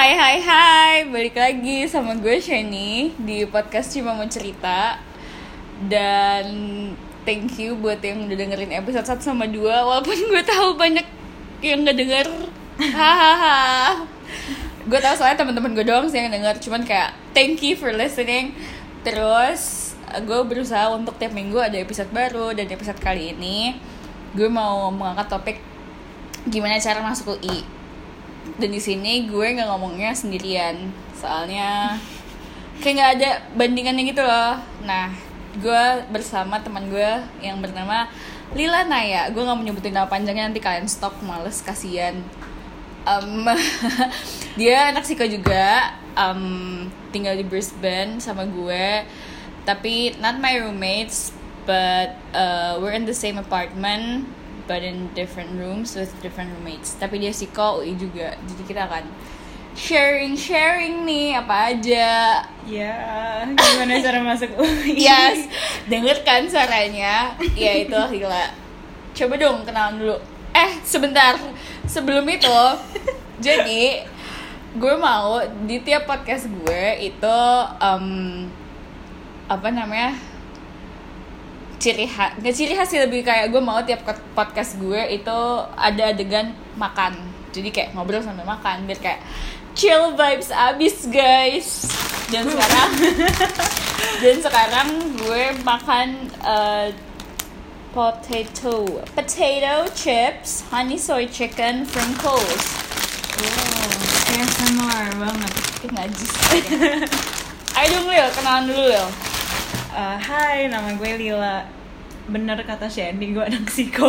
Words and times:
Hai 0.00 0.16
hai 0.16 0.38
hai, 0.40 0.96
balik 1.12 1.36
lagi 1.36 1.84
sama 1.84 2.16
gue 2.16 2.40
Shani 2.40 3.12
di 3.20 3.44
podcast 3.44 3.92
Cuma 3.92 4.16
Mau 4.16 4.24
Cerita. 4.32 4.96
Dan 5.92 6.48
thank 7.28 7.60
you 7.60 7.76
buat 7.76 8.00
yang 8.00 8.24
udah 8.24 8.32
dengerin 8.32 8.80
episode 8.80 9.04
1 9.04 9.20
sama 9.20 9.44
2 9.44 9.60
Walaupun 9.60 10.16
gue 10.32 10.40
tahu 10.40 10.80
banyak 10.80 11.04
yang 11.60 11.84
gak 11.84 12.00
denger. 12.00 12.32
Hahaha 12.80 14.08
Gue 14.88 15.04
tahu 15.04 15.20
soalnya 15.20 15.44
teman-teman 15.44 15.76
gue 15.76 15.84
doang 15.84 16.08
sih 16.08 16.16
yang 16.16 16.32
denger 16.32 16.56
Cuman 16.64 16.80
kayak 16.88 17.12
thank 17.36 17.60
you 17.60 17.76
for 17.76 17.92
listening. 17.92 18.56
Terus 19.04 19.92
gue 20.24 20.40
berusaha 20.48 20.96
untuk 20.96 21.20
tiap 21.20 21.36
minggu 21.36 21.60
ada 21.60 21.76
episode 21.76 22.08
baru 22.08 22.56
Dan 22.56 22.72
episode 22.72 22.96
kali 23.04 23.36
ini 23.36 23.76
gue 24.32 24.48
mau 24.48 24.88
mengangkat 24.88 25.28
topik 25.28 25.60
gimana 26.48 26.80
cara 26.80 27.04
masuk 27.04 27.36
UI 27.36 27.79
dan 28.60 28.70
di 28.72 28.80
sini 28.80 29.28
gue 29.28 29.46
nggak 29.56 29.68
ngomongnya 29.68 30.12
sendirian. 30.12 30.92
Soalnya 31.16 31.96
kayak 32.80 32.94
nggak 32.96 33.12
ada 33.20 33.30
bandingannya 33.56 34.04
gitu 34.08 34.22
loh. 34.24 34.60
Nah 34.84 35.12
gue 35.56 35.82
bersama 36.14 36.62
teman 36.62 36.88
gue 36.88 37.10
yang 37.44 37.60
bernama 37.60 38.08
Lila 38.56 38.86
Naya. 38.88 39.28
Gue 39.30 39.42
nggak 39.44 39.56
mau 39.56 39.64
nyebutin 39.64 39.94
nama 39.94 40.08
panjangnya 40.08 40.48
nanti 40.50 40.62
kalian 40.62 40.88
stop 40.88 41.16
males 41.22 41.60
kasihan. 41.60 42.16
Um, 43.08 43.48
dia 44.60 44.92
anak 44.92 45.04
psiko 45.04 45.24
juga. 45.24 45.96
Um, 46.18 46.88
tinggal 47.14 47.38
di 47.38 47.44
Brisbane 47.44 48.18
sama 48.18 48.44
gue. 48.48 49.04
Tapi 49.64 50.16
not 50.18 50.40
my 50.40 50.56
roommates 50.58 51.36
but 51.68 52.16
uh, 52.32 52.80
we're 52.80 52.96
in 52.96 53.04
the 53.04 53.14
same 53.14 53.36
apartment 53.36 54.26
but 54.70 54.86
in 54.86 55.10
different 55.18 55.50
rooms 55.58 55.98
with 55.98 56.14
different 56.22 56.54
roommates. 56.54 56.94
Tapi 56.94 57.18
dia 57.18 57.34
psiko 57.34 57.82
UI 57.82 57.98
juga. 57.98 58.38
Jadi 58.46 58.62
kita 58.62 58.86
akan 58.86 59.02
sharing 59.74 60.38
sharing 60.38 61.02
nih 61.02 61.34
apa 61.34 61.74
aja. 61.74 62.46
Ya, 62.70 62.94
gimana 63.50 63.98
cara 63.98 64.22
masuk 64.22 64.54
UI? 64.54 64.94
yes 64.94 65.50
denger 65.90 66.22
kan 66.22 66.46
suaranya. 66.46 67.34
Ya 67.58 67.82
itu 67.82 67.98
Hila 67.98 68.54
coba 69.10 69.34
dong 69.34 69.66
kenalan 69.66 69.98
dulu. 69.98 70.16
Eh 70.54 70.78
sebentar. 70.86 71.34
Sebelum 71.90 72.22
itu 72.30 72.58
jadi 73.42 74.06
gue 74.78 74.94
mau 75.02 75.42
di 75.66 75.82
tiap 75.82 76.06
podcast 76.06 76.46
gue 76.46 77.10
itu 77.10 77.38
um, 77.82 78.46
apa 79.50 79.68
namanya 79.74 80.14
ciri 81.80 82.04
khas 82.04 82.36
nggak 82.36 82.54
ciri 82.54 82.76
khas 82.76 82.88
sih 82.92 83.00
lebih 83.00 83.24
kayak 83.24 83.48
gue 83.48 83.62
mau 83.64 83.80
tiap 83.80 84.04
podcast 84.36 84.76
gue 84.76 85.00
itu 85.16 85.38
ada 85.74 86.12
adegan 86.12 86.52
makan. 86.76 87.16
Jadi 87.50 87.72
kayak 87.72 87.96
ngobrol 87.96 88.22
sambil 88.22 88.44
makan 88.46 88.84
biar 88.84 89.00
kayak 89.00 89.20
chill 89.72 90.12
vibes 90.12 90.52
abis 90.52 91.08
guys. 91.08 91.68
Dan 92.28 92.46
sekarang 92.46 92.90
dan 94.22 94.36
sekarang 94.38 94.88
gue 95.18 95.42
makan 95.64 96.08
uh, 96.44 96.92
potato 97.90 99.02
potato 99.16 99.90
chips 99.96 100.62
honey 100.70 100.94
soy 100.94 101.26
chicken 101.26 101.82
from 101.88 102.06
Coles 102.22 102.78
Wow, 103.40 104.36
ASMR 104.36 105.06
banget. 105.16 105.52
Najis 105.90 106.30
ayo 107.72 107.88
dong 107.96 108.06
Lil. 108.12 108.28
Kenalan 108.36 108.62
dulu 108.68 108.84
Lil 108.84 109.08
Uh, 109.90 110.16
hai, 110.16 110.66
nama 110.66 110.90
gue 110.92 111.10
Lila. 111.16 111.66
Bener 112.26 112.56
kata 112.60 112.86
Shandy, 112.86 113.32
gue 113.32 113.42
anak 113.42 113.66
psiko. 113.66 114.06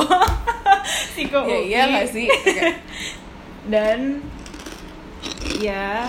psiko 1.10 1.42
ya 1.50 1.58
iya 1.60 1.82
gak 1.92 2.08
sih 2.08 2.26
Oke. 2.26 2.70
Dan 3.73 4.22
ya 5.58 6.06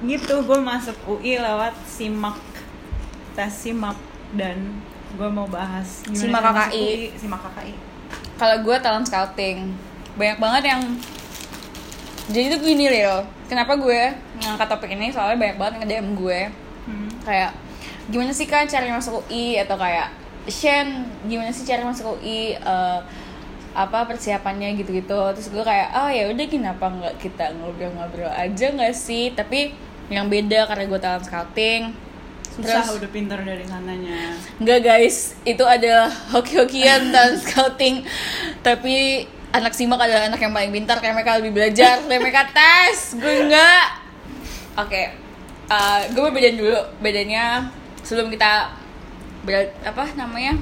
gitu, 0.00 0.34
gue 0.40 0.58
masuk 0.58 0.96
UI 1.06 1.36
lewat 1.36 1.74
simak 1.84 2.38
tes 3.32 3.52
simak 3.52 3.94
dan 4.32 4.74
gue 5.12 5.28
mau 5.28 5.44
bahas 5.44 6.02
Simak 6.08 6.40
KKI. 6.40 7.14
Simak 7.14 7.38
KKI. 7.40 7.74
kalau 8.34 8.56
gue 8.60 8.76
talent 8.78 9.04
scouting 9.04 9.70
banyak 10.16 10.38
banget 10.38 10.62
yang 10.66 10.82
jadi 12.26 12.46
tuh 12.48 12.60
gini 12.60 12.88
Lil 12.88 13.22
kenapa 13.44 13.76
gue 13.76 14.00
ngangkat 14.40 14.66
topik 14.66 14.90
ini 14.90 15.10
soalnya 15.10 15.36
banyak 15.36 15.56
banget 15.56 15.74
nge-DM 15.78 16.08
gue 16.16 16.40
Hmm. 16.80 17.06
kayak 17.22 17.52
gimana 18.08 18.32
sih 18.32 18.48
kan 18.48 18.64
cara 18.64 18.88
masuk 18.88 19.20
UI 19.26 19.60
atau 19.60 19.76
kayak 19.76 20.08
Shen 20.48 21.04
gimana 21.28 21.52
sih 21.52 21.68
cara 21.68 21.84
masuk 21.84 22.16
UI 22.16 22.56
Eh, 22.56 23.00
apa 23.70 24.02
persiapannya 24.02 24.74
gitu-gitu. 24.74 25.14
Terus 25.36 25.46
gue 25.46 25.62
kayak 25.62 25.94
oh 25.94 26.10
ya 26.10 26.26
udah 26.26 26.46
kenapa 26.48 26.90
nggak 26.90 27.14
kita 27.18 27.54
ngobrol-ngobrol 27.54 28.26
aja 28.26 28.66
nggak 28.72 28.90
sih? 28.90 29.30
Tapi 29.30 29.70
yang 30.10 30.26
beda 30.26 30.66
karena 30.66 30.90
gue 30.90 30.98
talent 30.98 31.22
scouting. 31.22 31.94
Susah 32.50 32.82
Terus- 32.82 32.98
udah 32.98 33.10
pintar 33.14 33.38
dari 33.46 33.62
sananya. 33.62 34.34
Enggak 34.58 34.82
guys, 34.82 35.38
itu 35.46 35.62
adalah 35.62 36.10
hoki-hokian 36.34 37.08
dan 37.14 37.38
scouting. 37.38 38.02
Tapi 38.58 39.22
anak 39.54 39.70
simak 39.70 40.02
adalah 40.02 40.26
anak 40.26 40.42
yang 40.42 40.50
paling 40.50 40.74
pintar. 40.74 40.98
Kayak 40.98 41.22
mereka 41.22 41.38
lebih 41.38 41.52
belajar, 41.54 42.02
kayak 42.02 42.20
mereka 42.20 42.42
tes. 42.50 43.14
Gue 43.14 43.46
enggak 43.46 44.02
Oke, 44.78 45.02
eh, 45.70 46.00
gue 46.10 46.20
mau 46.22 46.34
bedain 46.34 46.58
dulu. 46.58 46.78
Bedanya 46.98 47.70
sebelum 48.10 48.26
kita 48.26 48.74
ber- 49.46 49.70
apa 49.86 50.10
namanya 50.18 50.58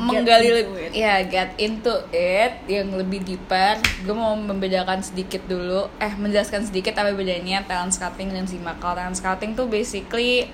menggali 0.00 0.48
lebih 0.48 0.96
ya 0.96 1.20
get 1.28 1.52
into 1.60 1.92
it 2.08 2.56
yang 2.64 2.88
lebih 2.96 3.20
deeper. 3.20 3.76
Gue 4.00 4.16
mau 4.16 4.32
membedakan 4.32 5.04
sedikit 5.04 5.44
dulu 5.44 5.92
eh 6.00 6.16
menjelaskan 6.16 6.64
sedikit 6.64 6.96
apa 6.96 7.12
bedanya 7.12 7.60
talent 7.68 7.92
scouting 7.92 8.32
dan 8.32 8.48
simak. 8.48 8.80
Kalau 8.80 8.96
talent 8.96 9.20
scouting 9.20 9.52
tuh 9.52 9.68
basically 9.68 10.48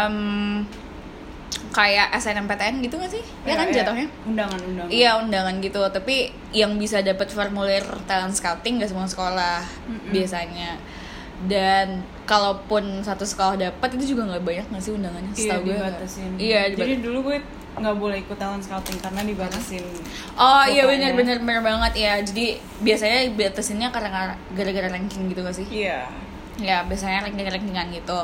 em, 0.00 0.64
kayak 1.76 2.08
SNMPTN 2.16 2.80
gitu 2.80 2.96
gak 2.96 3.12
sih? 3.12 3.24
Ya 3.44 3.54
kan 3.60 3.68
jatuhnya? 3.68 4.08
Undangan-undangan. 4.24 4.88
Iya 4.88 5.10
undangan 5.20 5.54
gitu, 5.60 5.80
tapi 5.92 6.32
yang 6.56 6.80
bisa 6.80 7.04
dapat 7.04 7.28
formulir 7.28 7.84
talent 8.08 8.32
scouting 8.32 8.80
gak 8.80 8.88
semua 8.88 9.04
sekolah 9.04 9.60
Mm-mm. 9.84 10.08
biasanya. 10.08 10.80
Dan 11.48 12.04
kalaupun 12.28 13.00
satu 13.00 13.24
sekolah 13.24 13.56
dapat 13.56 13.88
itu 13.96 14.14
juga 14.16 14.28
nggak 14.28 14.42
banyak 14.44 14.66
nggak 14.68 14.82
sih 14.82 14.92
undangannya? 14.92 15.32
Iya, 15.32 15.40
Setahu 15.40 15.60
gue 15.64 15.74
nggak. 15.74 15.92
dibatasin. 15.92 16.30
Iya, 16.36 16.60
Jadi 16.76 16.94
dulu 17.00 17.18
gue 17.32 17.38
nggak 17.70 17.96
boleh 17.96 18.16
ikut 18.20 18.36
talent 18.36 18.62
scouting 18.66 18.98
karena 19.00 19.20
dibatasin. 19.24 19.84
Oh 20.36 20.64
iya 20.66 20.84
benar 20.84 21.14
benar 21.16 21.38
benar 21.40 21.60
banget 21.64 21.92
ya. 21.96 22.14
Jadi 22.20 22.60
biasanya 22.82 23.30
batasinnya 23.32 23.88
karena 23.94 24.36
gara-gara 24.52 24.88
ranking 24.90 25.30
gitu 25.30 25.40
gak 25.40 25.56
sih? 25.56 25.66
Iya. 25.70 26.04
Ya 26.60 26.84
biasanya 26.84 27.24
ranking-rankingan 27.24 27.88
gitu. 27.94 28.20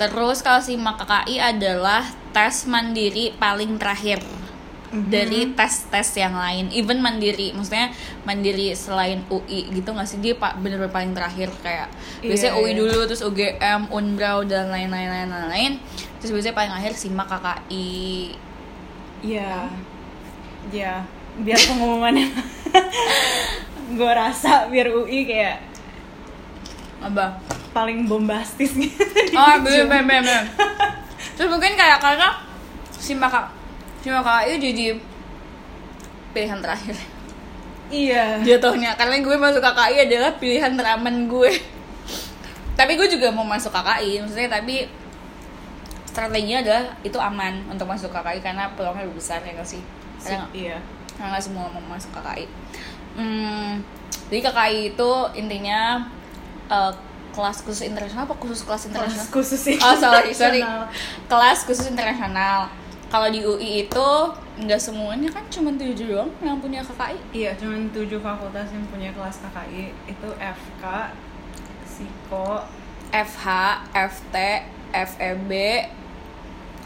Terus 0.00 0.40
kalau 0.40 0.64
si 0.64 0.80
KKI 0.80 1.36
adalah 1.36 2.08
tes 2.32 2.64
mandiri 2.64 3.36
paling 3.36 3.76
terakhir 3.76 4.24
Mhm. 4.90 5.06
dari 5.06 5.54
tes-tes 5.54 6.18
yang 6.18 6.34
lain, 6.34 6.66
even 6.74 6.98
mandiri, 6.98 7.54
maksudnya 7.54 7.94
mandiri 8.22 8.74
selain 8.74 9.22
UI 9.30 9.70
gitu 9.70 9.94
nggak 9.94 10.02
sih 10.04 10.18
dia 10.18 10.34
pak 10.34 10.58
bener-bener 10.58 10.90
paling 10.90 11.14
terakhir 11.14 11.46
kayak 11.62 11.86
Iya, 12.18 12.26
biasanya 12.26 12.52
UI 12.58 12.70
iya. 12.74 12.78
dulu 12.82 12.98
terus 13.06 13.22
UGM, 13.22 13.80
Unbrau 13.88 14.42
dan 14.42 14.66
lain-lain 14.66 15.06
lain-lain, 15.06 15.78
terus 16.18 16.34
biasanya 16.34 16.56
paling 16.58 16.72
akhir 16.74 16.92
simak 16.94 17.30
KKI. 17.30 18.34
Iya. 19.22 19.70
Iya. 20.68 20.94
Biar 21.38 21.60
pengumumannya. 21.62 22.26
gue 23.90 24.10
rasa 24.10 24.66
biar 24.66 24.90
UI 24.90 25.22
kayak 25.22 25.62
Apa? 27.00 27.38
paling 27.70 28.04
bombastis 28.04 28.74
gitu. 28.74 29.02
Oh 29.32 29.54
bener 29.62 29.86
bener 29.86 30.04
bener. 30.20 30.42
Terus 31.34 31.48
mungkin 31.48 31.72
kayak 31.72 32.02
karena 32.02 32.42
simak 32.92 33.30
K- 33.30 33.52
simak 34.00 34.22
KKI 34.22 34.52
jadi 34.58 34.84
pilihan 36.30 36.58
terakhir. 36.58 36.96
Iya. 37.90 38.38
jatuhnya 38.46 38.94
karena 38.94 39.18
gue 39.18 39.34
masuk 39.34 39.58
KKI 39.58 40.06
adalah 40.06 40.30
pilihan 40.38 40.78
teraman 40.78 41.26
gue 41.26 41.50
tapi 42.78 42.94
gue 42.94 43.08
juga 43.10 43.34
mau 43.34 43.42
masuk 43.42 43.74
KKI 43.74 44.22
maksudnya 44.22 44.46
tapi 44.48 44.86
strateginya 46.06 46.62
adalah 46.62 46.84
itu 47.02 47.18
aman 47.18 47.66
untuk 47.66 47.86
masuk 47.86 48.08
KKI 48.08 48.38
karena 48.40 48.70
peluangnya 48.78 49.04
lebih 49.04 49.18
besar 49.18 49.42
ya 49.42 49.58
nggak 49.58 49.66
sih 49.66 49.82
karena 50.22 50.46
Iya. 50.54 50.78
karena 51.18 51.38
semua 51.42 51.66
mau 51.66 51.82
masuk 51.82 52.14
KKI 52.14 52.46
hmm, 53.18 53.70
jadi 54.30 54.40
KKI 54.46 54.78
itu 54.94 55.10
intinya 55.34 56.06
eh, 56.70 56.92
kelas 57.30 57.62
khusus 57.62 57.82
internasional 57.82 58.22
apa 58.22 58.38
khusus 58.38 58.62
kelas 58.62 58.86
internasional 58.86 59.26
Kelas 59.26 59.34
khusus 59.34 59.60
sih. 59.60 59.76
Oh 59.78 59.94
sorry 59.94 60.30
sorry 60.30 60.62
kelas 61.26 61.66
khusus 61.66 61.90
internasional 61.90 62.70
kalau 63.10 63.26
di 63.26 63.42
UI 63.42 63.90
itu 63.90 64.08
nggak 64.62 64.78
semuanya 64.78 65.26
kan 65.34 65.42
cuma 65.50 65.74
tujuh 65.74 66.06
doang 66.14 66.30
yang 66.38 66.62
punya 66.62 66.78
KKI 66.78 67.18
Iya, 67.34 67.50
cuman 67.58 67.90
tujuh 67.90 68.22
fakultas 68.22 68.70
yang 68.70 68.86
punya 68.86 69.10
kelas 69.10 69.42
KKI 69.42 69.90
itu 70.06 70.28
FK, 70.38 70.84
Psiko, 71.82 72.62
FH, 73.10 73.46
FT, 73.90 74.36
FEB, 74.94 75.50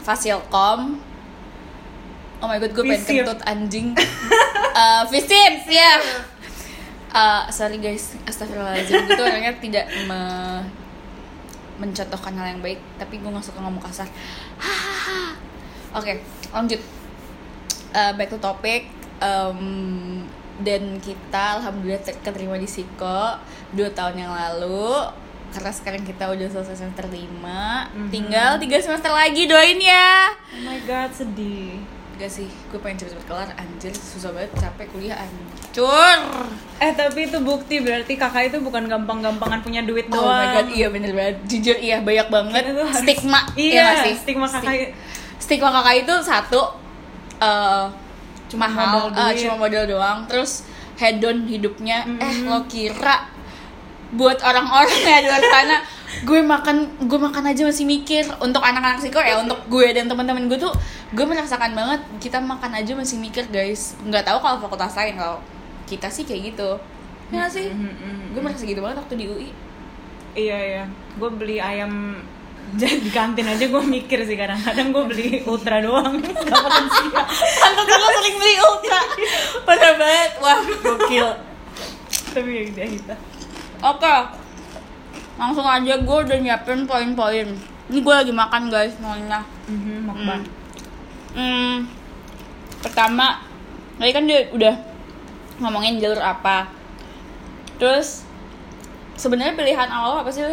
Fasilkom. 0.01 0.97
Oh 2.41 2.47
my 2.49 2.57
god, 2.57 2.73
gue 2.73 2.83
pengen 2.83 3.05
kentut 3.05 3.41
anjing. 3.45 3.93
Eh, 4.75 5.03
Visip, 5.07 5.71
ya. 5.71 6.03
Eh, 7.15 7.43
sorry 7.47 7.79
guys, 7.79 8.19
astagfirullahaladzim 8.27 9.07
Gue 9.07 9.15
tuh 9.15 9.23
orangnya 9.23 9.55
tidak 9.55 9.87
me 10.03 10.19
mencontohkan 11.79 12.35
hal 12.35 12.55
yang 12.55 12.59
baik 12.59 12.79
Tapi 12.99 13.23
gue 13.23 13.29
gak 13.31 13.39
suka 13.39 13.63
ngomong 13.63 13.79
kasar 13.79 14.03
Hahaha. 14.59 15.39
Oke, 15.95 16.13
lanjut 16.51 16.81
Eh, 17.89 18.11
Back 18.13 18.29
to 18.29 18.37
topic 18.37 18.91
Em, 19.17 19.59
Dan 20.57 20.99
kita 20.99 21.57
alhamdulillah 21.57 21.99
ter- 21.99 22.19
keterima 22.19 22.55
di 22.55 22.65
Siko 22.65 23.39
Dua 23.71 23.87
tahun 23.89 24.19
yang 24.19 24.31
lalu 24.31 25.07
Karena 25.49 25.71
sekarang 25.71 26.03
kita 26.03 26.27
udah 26.27 26.47
selesai 26.49 26.75
semester 26.77 27.07
5 27.07 27.87
Mhm. 27.89 28.09
Tinggal 28.09 28.51
tiga 28.57 28.77
semester 28.77 29.09
lagi, 29.09 29.45
doain 29.45 29.79
ya 29.79 30.35
Oh 30.51 30.61
my 30.61 30.79
god, 30.81 31.11
sedih. 31.11 31.79
Gak 32.15 32.27
sih, 32.29 32.47
gue 32.47 32.79
pengen 32.79 32.95
cepet-cepet 32.97 33.23
kelar 33.25 33.49
Anjir, 33.53 33.91
susah 33.91 34.31
banget, 34.31 34.47
capek 34.53 34.87
kuliah 34.89 35.19
Hancur 35.19 36.47
Eh 36.77 36.91
tapi 36.93 37.27
itu 37.27 37.39
bukti 37.41 37.79
berarti 37.79 38.15
kakak 38.15 38.47
itu 38.49 38.59
bukan 38.59 38.83
gampang-gampangan 38.85 39.59
punya 39.59 39.79
duit 39.81 40.07
Oh 40.09 40.23
doang. 40.23 40.31
my 40.33 40.47
god, 40.53 40.67
iya 40.69 40.87
bener 40.87 41.11
banget. 41.11 41.35
Jujur 41.45 41.75
iya 41.77 41.99
banyak 41.99 42.27
banget 42.29 42.63
harus- 42.67 42.95
stigma. 42.97 43.43
Iya, 43.53 43.99
sih? 44.01 44.15
stigma 44.17 44.47
kakak. 44.49 44.95
Stig- 45.45 45.61
Stigma 45.61 45.69
kakak 45.71 45.95
itu 46.01 46.13
satu 46.21 46.61
eh 47.37 47.85
Cuma 48.45 48.65
mahal, 48.65 49.09
modal 49.09 49.25
eh, 49.25 49.37
cuma 49.37 49.55
modal 49.57 49.83
doang. 49.85 50.19
Terus 50.25 50.65
hedon 50.95 51.45
hidupnya. 51.45 52.05
Eh 52.17 52.33
Mhm. 52.35 52.45
lo 52.45 52.61
kira 52.65 53.25
buat 54.11 54.37
orang-orang 54.39 55.01
ya 55.01 55.17
di 55.19 55.27
luar 55.27 55.43
sana 55.43 55.77
gue 56.23 56.39
makan 56.39 56.77
gue 57.03 57.19
makan 57.19 57.43
aja 57.43 57.61
masih 57.63 57.83
mikir. 57.83 58.21
Untuk 58.37 58.61
anak-anak 58.61 59.01
siko 59.01 59.17
ya 59.17 59.37
untuk 59.37 59.57
gue 59.67 59.91
dan 59.91 60.05
teman-teman 60.05 60.45
gue 60.45 60.55
tuh 60.55 60.71
gue 61.11 61.25
merasakan 61.25 61.73
banget 61.73 61.99
kita 62.21 62.37
makan 62.37 62.71
aja 62.71 62.93
masih 62.93 63.17
mikir 63.17 63.49
guys. 63.49 63.97
Nggak 64.01 64.23
tahu 64.23 64.37
kalau 64.39 64.57
fakultas 64.59 64.93
lain 64.93 65.17
kalau 65.17 65.41
kita 65.85 66.07
sih 66.07 66.23
kayak 66.23 66.53
gitu. 66.53 66.69
Ya 67.29 67.49
sih? 67.49 67.73
Gue 68.31 68.39
merasa 68.39 68.61
gitu 68.61 68.79
banget 68.79 69.01
waktu 69.01 69.17
di 69.17 69.25
UI 69.25 69.49
Iya 70.35 70.57
iya, 70.59 70.83
gue 71.15 71.29
beli 71.31 71.57
ayam 71.57 72.19
jadi 72.73 72.97
di 72.97 73.11
kantin 73.13 73.45
aja 73.45 73.65
gue 73.69 73.83
mikir 73.85 74.25
sih 74.25 74.33
kadang-kadang 74.33 74.89
gue 74.89 75.03
beli 75.05 75.27
ultra 75.45 75.77
doang. 75.85 76.17
Gak 76.17 76.59
makan 76.65 76.85
siang 76.89 77.77
lo 78.01 78.07
sering 78.19 78.35
beli 78.41 78.55
ultra. 78.57 78.99
Parah 79.63 79.93
banget. 79.95 80.31
Wah 80.41 80.59
gokil. 80.81 81.29
Tapi 82.33 82.49
ya 82.51 82.63
udah 82.73 82.87
kita 82.89 83.15
Oke. 83.85 84.15
Langsung 85.37 85.67
aja 85.67 85.93
gue 85.99 86.17
udah 86.25 86.37
nyiapin 86.41 86.83
poin-poin. 86.89 87.47
Ini 87.85 87.99
gue 88.01 88.13
lagi 88.17 88.33
makan 88.33 88.73
guys 88.73 88.97
Maunya 88.97 89.45
Mhm, 89.69 90.09
mukbang 90.09 90.41
hmm, 91.37 91.85
Pertama 92.81 93.45
Tadi 94.01 94.09
kan 94.09 94.25
dia 94.25 94.49
udah 94.49 94.73
Ngomongin 95.61 96.01
jalur 96.03 96.19
apa. 96.19 96.67
Terus 97.79 98.27
sebenarnya 99.15 99.55
pilihan 99.55 99.87
awal 99.87 100.19
apa 100.19 100.27
sih? 100.27 100.43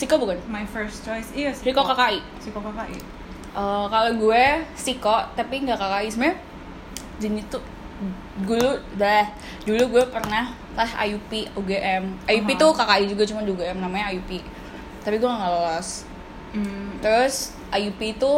Siko 0.00 0.16
bukan? 0.16 0.40
my 0.48 0.64
first 0.64 1.04
choice. 1.04 1.28
Iya 1.36 1.52
Siko. 1.52 1.84
KKI 1.84 2.24
Siko 2.40 2.64
KKI 2.64 3.20
Eh, 3.50 3.86
kalau 3.90 4.10
gue 4.14 4.44
Siko 4.78 5.16
tapi 5.34 5.66
nggak 5.66 5.74
KKI 5.74 6.08
sebenarnya 6.14 6.38
jadi 7.18 7.42
tuh 7.50 7.62
dulu 8.46 8.78
dah 8.96 9.26
dulu 9.68 9.98
gue 9.98 10.04
pernah 10.08 10.54
tes 10.72 10.88
IUP 10.96 11.52
UGM 11.58 12.30
IUP 12.30 12.48
Aha. 12.56 12.60
tuh 12.62 12.70
KKI 12.72 13.04
juga 13.10 13.22
cuma 13.26 13.42
di 13.42 13.50
UGM 13.52 13.82
namanya 13.82 14.14
IUP 14.14 14.40
tapi 15.02 15.16
gue 15.18 15.26
nggak 15.26 15.50
lolos. 15.50 16.06
Hmm, 16.54 16.94
terus 17.02 17.56
IUP 17.74 18.00
itu 18.14 18.30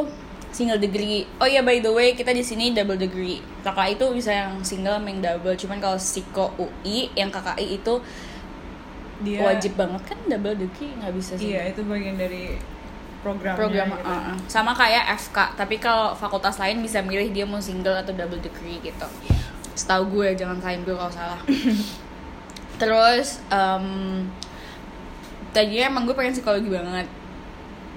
single 0.48 0.80
degree. 0.80 1.28
Oh 1.40 1.48
iya 1.48 1.60
by 1.60 1.80
the 1.84 1.92
way 1.92 2.16
kita 2.16 2.32
di 2.32 2.40
sini 2.40 2.72
double 2.72 2.96
degree. 2.96 3.44
KKI 3.60 4.00
itu 4.00 4.06
bisa 4.16 4.32
yang 4.32 4.64
single 4.64 4.96
yang 4.96 5.20
double. 5.20 5.56
Cuman 5.60 5.76
kalau 5.76 6.00
Siko 6.00 6.56
UI 6.56 7.12
yang 7.12 7.28
KKI 7.28 7.82
itu 7.82 8.00
dia 9.20 9.44
wajib 9.44 9.76
banget 9.76 10.02
kan 10.08 10.18
double 10.24 10.56
degree 10.56 10.92
nggak 10.96 11.12
bisa 11.12 11.32
sih. 11.36 11.52
Iya 11.52 11.74
itu 11.74 11.84
bagian 11.84 12.16
dari 12.16 12.56
programnya 13.22 13.60
program 13.60 13.88
gitu. 13.94 14.02
uh, 14.02 14.14
uh. 14.34 14.36
sama 14.50 14.72
kayak 14.74 15.14
FK 15.14 15.54
tapi 15.54 15.78
kalau 15.78 16.10
fakultas 16.18 16.58
lain 16.58 16.82
bisa 16.82 16.98
milih 17.04 17.30
dia 17.30 17.46
mau 17.46 17.62
single 17.62 17.94
atau 17.94 18.16
double 18.16 18.40
degree 18.40 18.82
gitu. 18.82 19.06
Setahu 19.76 20.20
gue 20.20 20.34
jangan 20.34 20.58
salahin 20.58 20.82
gue 20.82 20.96
kalau 20.96 21.12
salah. 21.12 21.40
Terus 22.80 23.38
em 23.52 23.86
tadinya 25.52 25.92
emang 25.92 26.08
gue 26.08 26.16
pengen 26.16 26.34
psikologi 26.34 26.72
banget. 26.72 27.06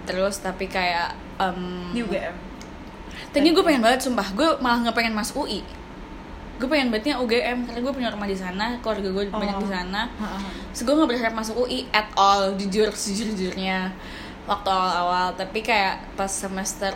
Terus 0.05 0.43
tapi 0.43 0.67
kayak 0.69 1.15
em 1.39 1.57
di 1.95 2.03
UGM 2.03 2.35
tadinya 3.31 3.51
gue 3.55 3.65
pengen 3.65 3.81
banget 3.83 3.99
sumpah. 4.03 4.27
Gue 4.35 4.49
malah 4.59 4.87
nggak 4.87 4.95
pengen 4.95 5.15
masuk 5.15 5.47
UI 5.47 5.63
gue 6.55 6.65
pengen 6.65 6.87
bangetnya 6.87 7.15
UGM 7.17 7.57
karena 7.63 7.79
gue 7.79 7.93
punya 7.93 8.09
rumah 8.09 8.25
di 8.25 8.33
sana 8.33 8.79
keluarga 8.79 9.09
gue 9.09 9.23
banyak 9.27 9.57
di 9.57 9.67
Oh. 9.67 9.71
sana. 9.71 10.01
Terus 10.69 10.81
gue 10.81 10.93
gak 10.93 11.09
berharap 11.09 11.33
masuk 11.33 11.55
UI 11.61 11.87
at 11.91 12.07
all 12.13 12.53
Jujur, 12.53 12.91
sejujur-jujurnya 12.95 13.91
Waktu 14.45 14.67
awal-awal 14.67 15.33
Tapi 15.33 15.59
kayak 15.59 16.13
pas 16.13 16.27
semester 16.27 16.93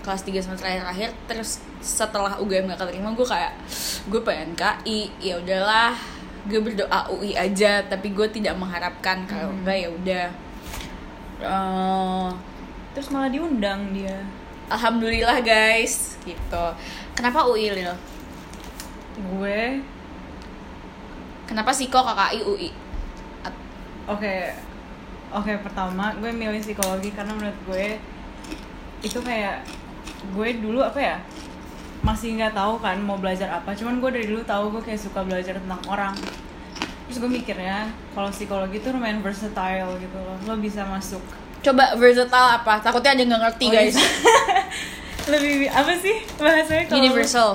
Kelas 0.00 0.20
3 0.22 0.36
semester 0.38 0.66
akhir-akhir 0.66 1.10
Terus 1.26 1.50
setelah 1.78 2.36
UGM 2.36 2.68
gak 2.68 2.80
keterima 2.82 3.10
Gue 3.10 3.24
kayak 3.24 3.52
Gue 4.06 4.20
pengen 4.20 4.52
KI 4.52 5.08
ya 5.18 5.36
udahlah 5.36 5.94
Gue 6.44 6.60
berdoa 6.60 7.08
UI 7.10 7.32
aja 7.32 7.80
Tapi 7.82 8.10
gue 8.10 8.28
tidak 8.28 8.52
mengharapkan 8.54 9.24
Kalau 9.24 9.48
Hmm. 9.48 9.60
enggak 9.60 9.76
ya 9.78 9.88
udah 9.90 10.26
Eh, 11.36 12.28
terus 12.92 13.08
malah 13.08 13.28
diundang 13.28 13.92
dia 13.92 14.24
Alhamdulillah 14.66 15.38
guys 15.38 16.16
Gitu 16.22 16.64
Kenapa 17.12 17.44
UI 17.44 17.68
Lil? 17.70 17.92
Gue 19.16 19.80
Kenapa 21.46 21.70
Siko 21.70 22.02
KKI 22.02 22.42
UI? 22.42 22.70
Oke, 24.10 24.50
oke 25.30 25.52
pertama 25.62 26.10
gue 26.18 26.30
milih 26.34 26.58
psikologi 26.58 27.14
karena 27.14 27.34
menurut 27.38 27.58
gue 27.70 27.98
itu 29.06 29.18
kayak 29.22 29.62
gue 30.34 30.48
dulu 30.58 30.82
apa 30.82 30.98
ya 30.98 31.16
masih 32.02 32.34
nggak 32.34 32.54
tahu 32.54 32.82
kan 32.82 32.98
mau 32.98 33.14
belajar 33.14 33.50
apa. 33.62 33.74
Cuman 33.78 34.02
gue 34.02 34.10
dari 34.10 34.26
dulu 34.26 34.42
tahu 34.42 34.74
gue 34.74 34.82
kayak 34.90 34.98
suka 34.98 35.22
belajar 35.22 35.58
tentang 35.62 35.78
orang. 35.86 36.14
Terus 37.06 37.22
gue 37.22 37.30
mikirnya 37.30 37.94
kalau 38.10 38.34
psikologi 38.34 38.82
itu 38.82 38.90
lumayan 38.90 39.22
versatile 39.22 39.94
gitu 40.02 40.18
loh. 40.18 40.34
Lo 40.50 40.58
bisa 40.58 40.82
masuk 40.82 41.22
Coba 41.62 41.94
versatile 41.94 42.50
apa? 42.62 42.78
Takutnya 42.82 43.14
ada 43.14 43.20
yang 43.22 43.30
gak 43.34 43.42
ngerti 43.42 43.66
Oh, 43.66 43.72
guys 43.74 43.94
iya. 43.98 44.06
lebih 45.32 45.66
apa 45.66 45.92
sih 45.98 46.16
bahasanya 46.38 46.84
kalau 46.86 46.98
Universal 47.02 47.50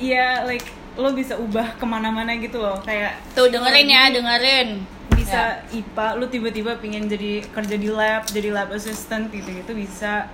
Iya, 0.00 0.48
like 0.48 0.64
lo 0.94 1.10
bisa 1.10 1.34
ubah 1.34 1.74
ke 1.74 1.84
mana-mana 1.84 2.30
gitu 2.34 2.58
loh 2.58 2.78
kayak 2.80 3.18
Tuh 3.34 3.50
dengerin 3.50 3.88
ya, 3.88 4.02
dengerin. 4.10 4.68
bisa 5.14 5.58
Ya. 5.64 5.80
IPA 5.80 6.06
lu 6.16 6.26
tiba-tiba 6.28 6.76
pingin 6.78 7.06
jadi 7.06 7.42
kerja 7.48 7.74
di 7.74 7.88
lab 7.88 8.22
jadi 8.28 8.50
lab 8.50 8.70
assistant 8.70 9.28
gitu 9.28 9.46
gitu 9.48 9.72
bisa 9.72 10.28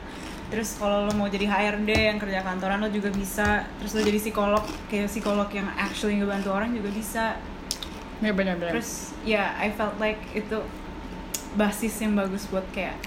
terus 0.50 0.74
kalau 0.76 1.06
lo 1.06 1.12
mau 1.14 1.30
jadi 1.30 1.46
HRD 1.46 2.10
yang 2.10 2.18
kerja 2.18 2.42
kantoran 2.42 2.82
lo 2.82 2.90
juga 2.90 3.06
bisa 3.08 3.64
terus 3.78 3.94
lo 3.94 4.02
jadi 4.02 4.18
psikolog 4.18 4.60
kayak 4.88 5.06
psikolog 5.06 5.46
yang 5.48 5.70
actually 5.74 6.18
ngebantu 6.18 6.50
orang 6.50 6.74
juga 6.74 6.90
bisa 6.90 7.24
Bener 8.18 8.34
bener 8.34 8.54
bener. 8.58 8.72
terus 8.74 9.14
ya 9.22 9.54
I 9.56 9.70
felt 9.70 9.94
like 9.96 10.18
itu 10.34 10.58
basis 11.54 11.94
yang 11.98 12.12
bagus 12.12 12.44
buat 12.46 12.66
kayak 12.70 12.98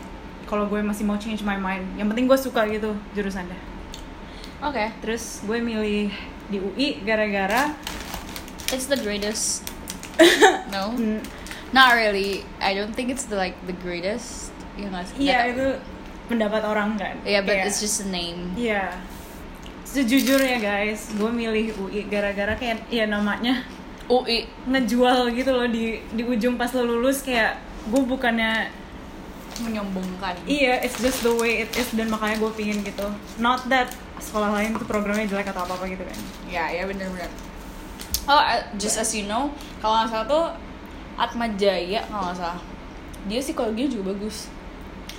kalau 0.45 0.65
gue 0.65 0.79
masih 0.79 1.03
mau 1.03 1.15
change 1.15 1.43
my 1.43 1.55
mind 1.55 1.83
yang 1.95 2.07
penting 2.07 2.25
gue 2.25 2.35
suka 2.35 2.63
gitu 2.65 2.95
jurusannya 3.11 3.59
Oke. 4.61 4.87
terus 4.99 5.43
gue 5.43 5.59
milih 5.59 6.15
di 6.53 6.61
UI 6.61 7.01
gara-gara 7.01 7.73
It's 8.69 8.89
the 8.89 8.97
greatest. 8.97 9.61
no, 10.73 10.97
mm, 10.97 11.21
not 11.69 11.93
really. 11.93 12.41
I 12.57 12.73
don't 12.73 12.89
think 12.89 13.13
it's 13.13 13.25
the 13.25 13.37
like 13.37 13.53
the 13.65 13.73
greatest. 13.73 14.49
Nggak 14.73 15.13
sih? 15.13 15.29
iya 15.29 15.45
Nggak 15.45 15.49
itu 15.53 15.67
pendapat 16.25 16.61
orang 16.65 16.97
kan 16.97 17.21
Yeah, 17.21 17.45
but 17.45 17.53
Kayak- 17.53 17.69
it's 17.69 17.77
just 17.77 18.01
a 18.01 18.09
name. 18.09 18.53
Iya. 18.57 18.97
Sejujurnya 19.85 20.57
guys, 20.57 21.13
gue 21.13 21.29
milih 21.29 21.77
UI 21.77 22.09
gara-gara 22.09 22.57
kayak 22.57 22.89
ya 22.89 23.05
namanya 23.05 23.61
UI. 24.09 24.49
ngejual 24.65 25.29
gitu 25.37 25.53
loh 25.53 25.69
di 25.69 26.01
di 26.09 26.25
ujung 26.25 26.57
pas 26.57 26.73
lo 26.73 26.81
lulus 26.81 27.21
kayak 27.21 27.61
gue 27.85 28.01
bukannya 28.01 28.73
Menyombongkan. 29.59 30.33
iya 30.43 30.79
it's 30.79 30.97
just 30.97 31.21
the 31.21 31.31
way 31.31 31.61
it 31.61 31.71
is 31.73 31.91
dan 31.91 32.07
makanya 32.07 32.39
gue 32.39 32.51
pingin 32.53 32.81
gitu 32.81 33.05
not 33.37 33.61
that 33.67 33.91
sekolah 34.15 34.49
lain 34.51 34.73
tuh 34.73 34.83
programnya 34.83 35.25
jelek 35.25 35.45
atau 35.47 35.61
apa 35.61 35.75
apa 35.75 35.85
gitu 35.85 36.01
kan 36.01 36.17
Ya, 36.45 36.65
ya 36.71 36.83
bener 36.83 37.05
bener. 37.07 37.29
Oh, 38.23 38.33
uh, 38.33 38.55
just 38.75 38.95
as 38.95 39.11
you 39.11 39.25
know, 39.25 39.51
kalau 39.77 39.99
nggak 39.99 40.09
salah 40.09 40.25
tuh 40.25 40.45
Atma 41.15 41.49
Jaya 41.51 41.99
kalau 42.05 42.23
nggak 42.25 42.39
salah. 42.39 42.59
Dia 43.25 43.37
psikologinya 43.37 43.89
juga 43.89 44.03
bagus. 44.11 44.47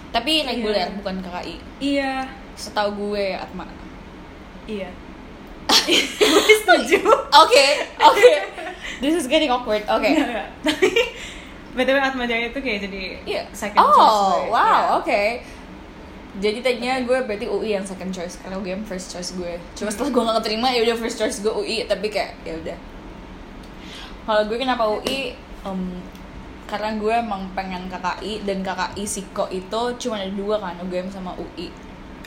Tapi 0.08 0.40
reguler 0.42 0.88
Iya. 0.88 0.96
bukan 0.96 1.14
KKI. 1.20 1.56
iya 1.78 2.12
Setahu 2.54 2.90
gue 3.04 3.34
Atma. 3.34 3.66
iya 4.64 4.88
gue 5.84 6.54
setuju 6.56 7.02
Oke, 7.34 7.66
oke. 7.98 8.32
This 9.00 9.14
is 9.14 9.26
getting 9.26 9.50
awkward. 9.50 9.82
Oke. 9.84 10.06
Tapi 10.62 10.88
btw 11.74 11.98
Atma 11.98 12.24
Jaya 12.24 12.48
itu 12.48 12.58
kayak 12.58 12.80
jadi 12.82 13.02
Iya. 13.24 13.42
second 13.50 13.82
choice 13.84 13.98
Oh, 14.12 14.30
gue. 14.40 14.48
wow, 14.48 14.62
Iya. 14.62 14.82
oke. 14.96 15.22
Jadi 16.34 16.58
tadinya 16.60 16.98
gue 17.00 17.18
berarti 17.20 17.46
UI 17.46 17.70
yang 17.72 17.82
second 17.82 18.10
choice 18.10 18.38
karena 18.38 18.56
UGM 18.56 18.82
first 18.82 19.06
choice 19.08 19.30
gue. 19.32 19.54
Cuma 19.72 19.86
setelah 19.86 20.10
gue 20.10 20.22
gak 20.24 20.36
keterima 20.40 20.66
ya 20.68 20.82
udah 20.82 20.96
first 20.96 21.14
choice 21.14 21.38
gue 21.38 21.50
UI 21.52 21.84
tapi 21.84 22.08
kayak 22.08 22.34
ya 22.42 22.54
udah. 22.56 22.78
kalau 24.24 24.42
gue 24.44 24.56
kenapa 24.56 24.88
UI 24.88 25.36
em, 25.62 25.80
karena 26.64 26.96
gue 26.96 27.12
emang 27.14 27.44
pengen 27.52 27.86
KKI 27.86 28.42
dan 28.42 28.64
KKI 28.64 29.04
Siko 29.04 29.44
itu 29.48 29.80
cuma 30.00 30.16
ada 30.16 30.32
dua 30.32 30.56
kan 30.56 30.80
UGM 30.80 31.06
sama 31.06 31.36
UI 31.36 31.68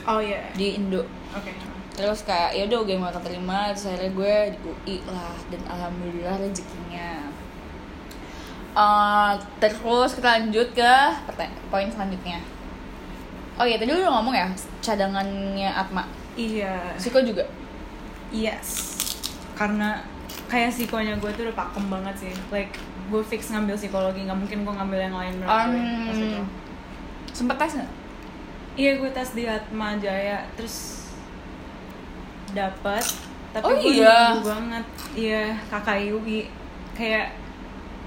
oh 0.06 0.22
iya 0.22 0.46
di 0.54 0.78
Indo 0.78 1.02
oke 1.28 1.50
terus 1.92 2.22
kayak 2.22 2.54
ya 2.54 2.64
udah 2.64 2.78
UGM 2.80 3.02
gak 3.02 3.18
keterima 3.18 3.74
terus 3.74 3.90
akhirnya 3.90 4.10
gue 4.14 4.34
di 4.48 4.58
UI 4.62 4.96
lah 5.04 5.34
dan 5.50 5.62
alhamdulillah 5.66 6.38
rezekinya 6.38 7.27
Eh, 8.78 9.32
terus 9.58 10.14
kita 10.14 10.38
lanjut 10.38 10.68
ke 10.70 10.92
poin 11.66 11.90
selanjutnya. 11.90 12.38
Oh 13.58 13.66
iya 13.66 13.74
tadi 13.74 13.90
lu 13.90 13.98
udah 13.98 14.22
ngomong 14.22 14.34
ya 14.38 14.46
cadangannya 14.78 15.66
Atma? 15.74 16.06
Iya. 16.38 16.94
Siko 16.94 17.18
juga? 17.18 17.42
Yes. 18.30 18.94
Karena 19.58 19.98
kayak 20.46 20.70
psikonya 20.70 21.18
gue 21.18 21.30
tuh 21.34 21.50
udah 21.50 21.56
pakem 21.58 21.90
banget 21.90 22.14
sih. 22.22 22.32
Like 22.54 22.70
gue 23.10 23.22
fix 23.26 23.50
ngambil 23.50 23.74
psikologi 23.74 24.22
nggak 24.30 24.38
mungkin 24.38 24.62
gue 24.62 24.74
ngambil 24.78 25.00
yang 25.10 25.16
lain 25.18 25.34
itu. 25.42 25.48
um, 25.50 26.46
sempet 27.34 27.56
tes 27.58 27.82
nggak? 27.82 27.90
Iya 28.78 28.90
gue 29.02 29.10
tes 29.10 29.28
di 29.34 29.42
Atma 29.50 29.98
Jaya 29.98 30.46
terus 30.54 31.10
dapat 32.54 33.02
tapi 33.50 33.66
Oh 33.66 33.74
gue 33.74 33.90
iya. 33.90 34.38
banget. 34.38 34.84
Iya 35.18 35.42
kakak 35.66 35.98
UI 36.14 36.46
kayak 36.94 37.34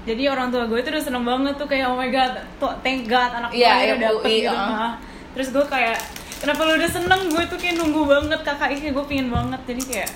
jadi 0.02 0.22
orang 0.34 0.50
tua 0.50 0.66
gue 0.66 0.78
tuh 0.82 0.90
udah 0.90 1.04
seneng 1.04 1.22
banget 1.22 1.54
tuh 1.54 1.68
kayak 1.70 1.86
oh 1.86 1.94
my 1.94 2.10
god 2.10 2.42
thank 2.82 3.06
god 3.06 3.30
anak 3.30 3.54
gue 3.54 3.62
Iya, 3.62 3.70
akhirnya 3.70 3.86
yang 3.86 4.00
dapet 4.02 4.26
UI, 4.26 4.38
gitu 4.42 4.56
uh. 4.56 4.92
Terus 5.32 5.48
gue 5.48 5.64
kayak 5.64 5.98
kenapa 6.44 6.60
lu 6.68 6.72
udah 6.76 6.90
seneng? 6.90 7.20
Gue 7.32 7.44
tuh 7.48 7.56
kayak 7.56 7.80
nunggu 7.80 8.02
banget 8.04 8.40
kakak 8.44 8.68
kayak 8.76 8.92
gue 8.92 9.04
pingin 9.08 9.28
banget. 9.32 9.60
Jadi 9.64 9.82
kayak 9.88 10.10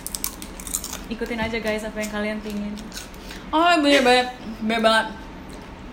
ikutin 1.06 1.40
aja 1.40 1.58
guys 1.62 1.86
apa 1.86 1.98
yang 2.02 2.12
kalian 2.12 2.38
pingin. 2.42 2.74
Oh 3.54 3.64
bener 3.80 4.02
banget, 4.02 4.28
bener 4.60 4.80
banget. 4.82 5.06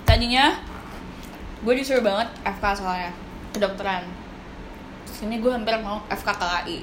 Tadinya 0.03 0.59
gue 1.63 1.73
disuruh 1.79 2.03
banget 2.03 2.27
FK 2.43 2.83
soalnya 2.83 3.11
Kedokteran. 3.55 4.03
Terus 5.07 5.19
ini 5.23 5.39
gue 5.39 5.51
hampir 5.53 5.77
mau 5.79 6.01
FK 6.09 6.25
KKI 6.25 6.79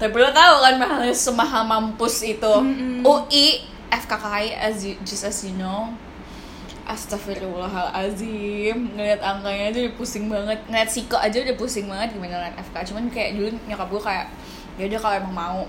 Tapi 0.00 0.16
lo 0.16 0.32
tau 0.32 0.64
kan 0.64 0.74
mahalnya 0.80 1.12
semahal 1.12 1.68
mampus 1.68 2.24
itu. 2.24 2.54
Mm-mm. 2.56 3.04
UI 3.04 3.68
FK 3.90 4.10
KKI 4.10 4.46
as 4.54 4.86
you, 4.86 4.94
just 5.02 5.26
as 5.26 5.42
you 5.42 5.54
know. 5.58 5.90
Astagfirullahalazim 6.90 8.98
Ngeliat 8.98 9.22
angkanya 9.22 9.70
aja 9.70 9.78
udah 9.86 9.94
pusing 9.94 10.26
banget. 10.26 10.58
Ngeliat 10.66 10.90
Siko 10.90 11.14
aja 11.14 11.38
udah 11.38 11.54
pusing 11.54 11.86
banget 11.86 12.18
gimana 12.18 12.42
ngeliat 12.42 12.56
FK 12.66 12.76
Cuman 12.90 13.06
kayak 13.14 13.38
dulu 13.38 13.54
nyokap 13.70 13.88
gue 13.90 14.02
kayak 14.02 14.26
ya 14.74 14.84
udah 14.90 14.98
kalau 14.98 15.14
emang 15.22 15.34
mau. 15.34 15.60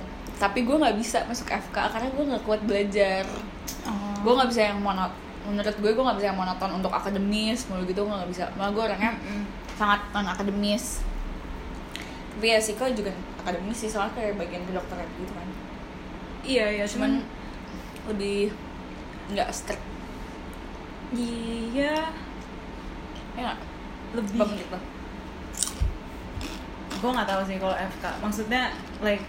Tapi 0.42 0.66
gue 0.66 0.74
nggak 0.74 0.98
bisa 0.98 1.22
masuk 1.30 1.46
FK 1.46 1.78
karena 1.94 2.10
gue 2.10 2.24
nggak 2.26 2.44
kuat 2.46 2.62
belajar. 2.66 3.26
Oh. 3.86 4.18
gue 4.22 4.34
nggak 4.38 4.50
bisa 4.50 4.62
yang 4.74 4.82
monot 4.82 5.14
menurut 5.42 5.74
gue 5.74 5.90
gue 5.90 6.04
nggak 6.06 6.18
bisa 6.22 6.28
yang 6.30 6.38
monoton 6.38 6.70
untuk 6.78 6.94
akademis 6.94 7.66
mulu 7.66 7.82
gitu 7.86 8.06
gue 8.06 8.14
nggak 8.14 8.30
bisa. 8.30 8.50
Malah 8.58 8.72
gue 8.74 8.84
orangnya 8.86 9.12
Mm-mm. 9.18 9.46
sangat 9.78 10.02
non 10.14 10.30
akademis 10.30 11.02
tapi 12.42 12.48
ya 12.48 12.58
sih 12.58 12.74
juga 12.74 13.14
akademis 13.44 13.78
sih 13.78 13.90
soalnya 13.92 14.18
kayak 14.18 14.40
bagian 14.42 14.66
kedokteran 14.66 15.06
gitu 15.20 15.30
kan. 15.30 15.48
Iya 16.42 16.66
iya. 16.74 16.86
Cuman 16.90 17.22
cuman 17.22 17.41
lebih 18.10 18.56
nggak 19.36 19.50
strict. 19.54 19.84
Iya. 21.14 22.10
Ya 23.36 23.40
nggak? 23.42 23.60
Lebih. 24.16 24.40
Bang, 24.40 24.54
gitu 24.58 24.80
gue 27.02 27.10
nggak 27.10 27.30
tahu 27.34 27.42
sih 27.50 27.58
kalau 27.58 27.74
FK 27.74 28.04
maksudnya 28.22 28.64
like 29.02 29.26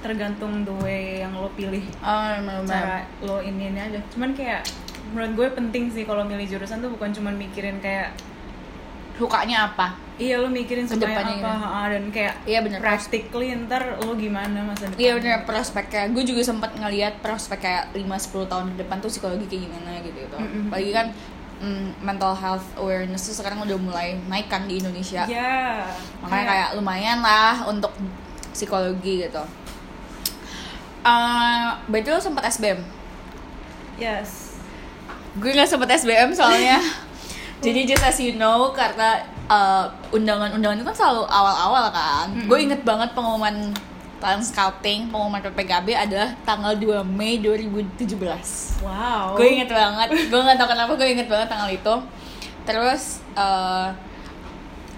tergantung 0.00 0.62
the 0.62 0.74
way 0.80 1.20
yang 1.26 1.34
lo 1.34 1.50
pilih 1.58 1.82
oh 2.06 2.30
bener 2.38 2.64
cara 2.64 3.04
lo 3.20 3.42
ini 3.42 3.74
ini 3.74 3.80
aja. 3.82 4.00
Cuman 4.14 4.32
kayak 4.32 4.64
menurut 5.12 5.32
gue 5.34 5.48
penting 5.58 5.90
sih 5.90 6.06
kalau 6.06 6.22
milih 6.22 6.46
jurusan 6.46 6.80
tuh 6.80 6.88
bukan 6.94 7.10
cuman 7.10 7.34
mikirin 7.34 7.82
kayak 7.82 8.14
sukanya 9.20 9.68
apa? 9.68 9.92
Iya 10.16 10.36
lo 10.36 10.48
mikirin 10.48 10.84
Ke 10.84 11.00
depannya 11.00 11.40
apa 11.40 11.52
ha, 11.56 11.88
dan 11.88 12.08
kayak 12.08 12.44
Iya, 12.44 12.60
bener. 12.60 12.76
practically 12.76 13.56
ntar 13.64 14.00
lo 14.00 14.12
gimana 14.16 14.64
masa 14.64 14.88
depan? 14.88 15.00
Iya 15.00 15.10
bener 15.16 15.44
prospeknya 15.44 16.12
Gue 16.12 16.24
juga 16.24 16.40
sempat 16.40 16.76
ngeliat 16.76 17.20
prospek 17.20 17.56
kayak 17.60 17.84
5-10 17.92 18.52
tahun 18.52 18.66
ke 18.72 18.76
depan 18.84 18.96
tuh 19.00 19.08
psikologi 19.08 19.44
kayak 19.48 19.62
gimana 19.68 20.00
gitu 20.00 20.18
gitu. 20.20 20.36
Mm-mm. 20.36 20.68
Apalagi 20.68 20.92
kan 20.92 21.06
mm, 21.60 21.86
mental 22.00 22.32
health 22.32 22.64
awareness 22.76 23.28
tuh 23.28 23.36
sekarang 23.36 23.64
udah 23.64 23.76
mulai 23.76 24.20
naik 24.28 24.48
kan 24.48 24.68
di 24.68 24.76
Indonesia. 24.76 25.24
Ya 25.24 25.88
Makanya 26.20 26.44
kayak 26.44 26.68
lumayan 26.76 27.18
lah 27.20 27.64
untuk 27.64 27.92
psikologi 28.52 29.24
gitu. 29.24 29.40
Uh, 31.00 31.72
Berarti 31.88 32.08
lo 32.08 32.20
sempat 32.20 32.44
SBM? 32.46 32.80
yes. 33.96 34.52
Gue 35.38 35.54
gak 35.54 35.64
sempet 35.64 35.88
SBM 35.94 36.34
soalnya 36.34 36.76
Jadi 37.60 37.80
just 37.84 38.04
as 38.04 38.16
you 38.20 38.40
know 38.40 38.72
karena 38.72 39.20
uh, 39.52 39.84
undangan-undangan 40.16 40.80
itu 40.80 40.86
kan 40.88 40.96
selalu 40.96 41.22
awal-awal 41.28 41.92
kan. 41.92 42.26
Mm-mm. 42.32 42.48
Gue 42.48 42.58
inget 42.64 42.80
banget 42.82 43.12
pengumuman 43.12 43.76
talent 44.20 44.44
scouting, 44.44 45.08
pengumuman 45.08 45.40
PPKB 45.40 45.96
adalah 45.96 46.36
tanggal 46.44 46.76
2 46.76 47.00
Mei 47.08 47.40
2017 47.40 48.84
wow. 48.84 49.32
Gue 49.36 49.48
inget 49.60 49.72
banget. 49.72 50.08
Gue 50.28 50.40
nggak 50.40 50.56
tahu 50.60 50.68
kenapa 50.68 50.92
gue 50.96 51.08
inget 51.08 51.28
banget 51.28 51.48
tanggal 51.48 51.70
itu. 51.72 51.94
Terus 52.68 53.24
eh, 53.36 53.88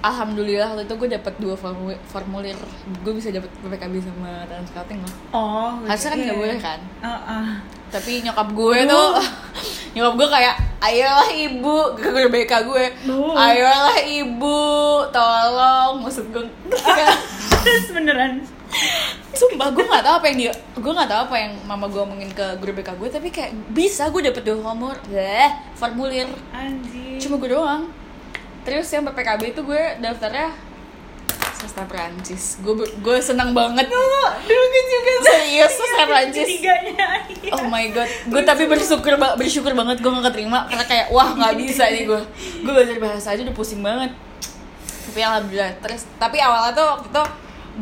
alhamdulillah 0.02 0.74
waktu 0.74 0.84
itu 0.90 0.94
gue 0.98 1.08
dapet 1.14 1.34
dua 1.38 1.54
formulir, 1.54 1.98
formulir. 2.10 2.58
Gue 3.06 3.14
bisa 3.14 3.30
dapet 3.30 3.50
PPKB 3.62 4.02
sama 4.02 4.42
talent 4.50 4.68
scouting 4.68 4.98
loh. 4.98 5.14
Oh 5.30 5.70
harusnya 5.86 6.10
kan 6.10 6.18
iya. 6.18 6.24
nggak 6.26 6.38
boleh 6.42 6.58
kan? 6.58 6.80
Ah, 7.00 7.08
ah. 7.22 7.48
Tapi 7.92 8.24
nyokap 8.24 8.48
gue 8.56 8.78
tuh 8.88 9.10
nyokap 9.94 10.14
gue 10.16 10.28
kayak 10.32 10.54
ayolah 10.80 11.28
ibu. 11.28 11.76
Ke 12.00 12.08
guru 12.08 12.28
BK 12.32 12.52
gue 12.64 12.84
ayolah 13.36 13.96
ibu 14.00 14.60
tolong. 15.12 16.00
Maksud 16.00 16.32
gue 16.32 16.48
terus 17.68 17.86
beneran. 17.92 18.40
Sumpah 19.36 19.68
gue 19.68 19.84
gak 19.84 20.00
tahu 20.00 20.16
apa 20.16 20.26
yang 20.32 20.38
dia 20.48 20.52
Gue 20.80 20.92
gak 20.96 21.12
tahu 21.12 21.28
apa 21.28 21.36
yang 21.36 21.52
mama 21.68 21.92
gue 21.92 22.00
omongin 22.00 22.32
ke 22.32 22.56
guru 22.56 22.72
BK 22.72 22.96
gue 22.96 23.08
Tapi 23.12 23.28
kayak 23.28 23.52
bisa 23.68 24.08
gue 24.08 24.32
dapet 24.32 24.48
dua 24.48 24.64
formulir 24.64 24.96
Bleh, 25.12 25.50
formulir. 25.76 26.28
Anjing. 26.56 27.20
Cuma 27.20 27.36
gue 27.36 27.52
doang. 27.52 27.92
Terus 28.64 28.88
yang 28.88 29.04
PPKB 29.04 29.52
itu 29.52 29.60
gue 29.60 29.82
daftarnya 30.00 30.56
Sastra 31.62 31.86
Perancis 31.86 32.58
Gue 32.58 32.74
gue 32.82 33.16
senang 33.22 33.54
banget. 33.54 33.86
Dulu 33.86 34.64
gue 34.66 34.82
juga 34.90 35.12
Serius 35.22 35.70
sastra 35.78 36.10
Perancis 36.10 36.46
tiganya 36.50 37.22
iya. 37.30 37.54
Oh 37.54 37.70
my 37.70 37.86
god. 37.94 38.10
Gue 38.26 38.42
tapi 38.42 38.66
bersyukur 38.66 39.14
bersyukur 39.38 39.70
banget 39.78 40.02
gue 40.02 40.10
gak 40.10 40.34
keterima 40.34 40.66
Karena 40.66 40.82
kayak 40.90 41.06
wah 41.14 41.30
gak 41.38 41.54
bisa 41.54 41.86
nih 41.86 42.10
gue 42.10 42.20
Gue 42.66 42.72
belajar 42.74 42.98
bahasa 42.98 43.38
aja 43.38 43.46
udah 43.46 43.54
pusing 43.54 43.78
banget. 43.78 44.10
Tapi 44.82 45.20
alhamdulillah 45.22 45.70
Terus 45.78 46.02
Tapi 46.18 46.42
awalnya 46.42 46.74
tuh 46.74 46.86
waktu 46.98 47.06
itu 47.14 47.22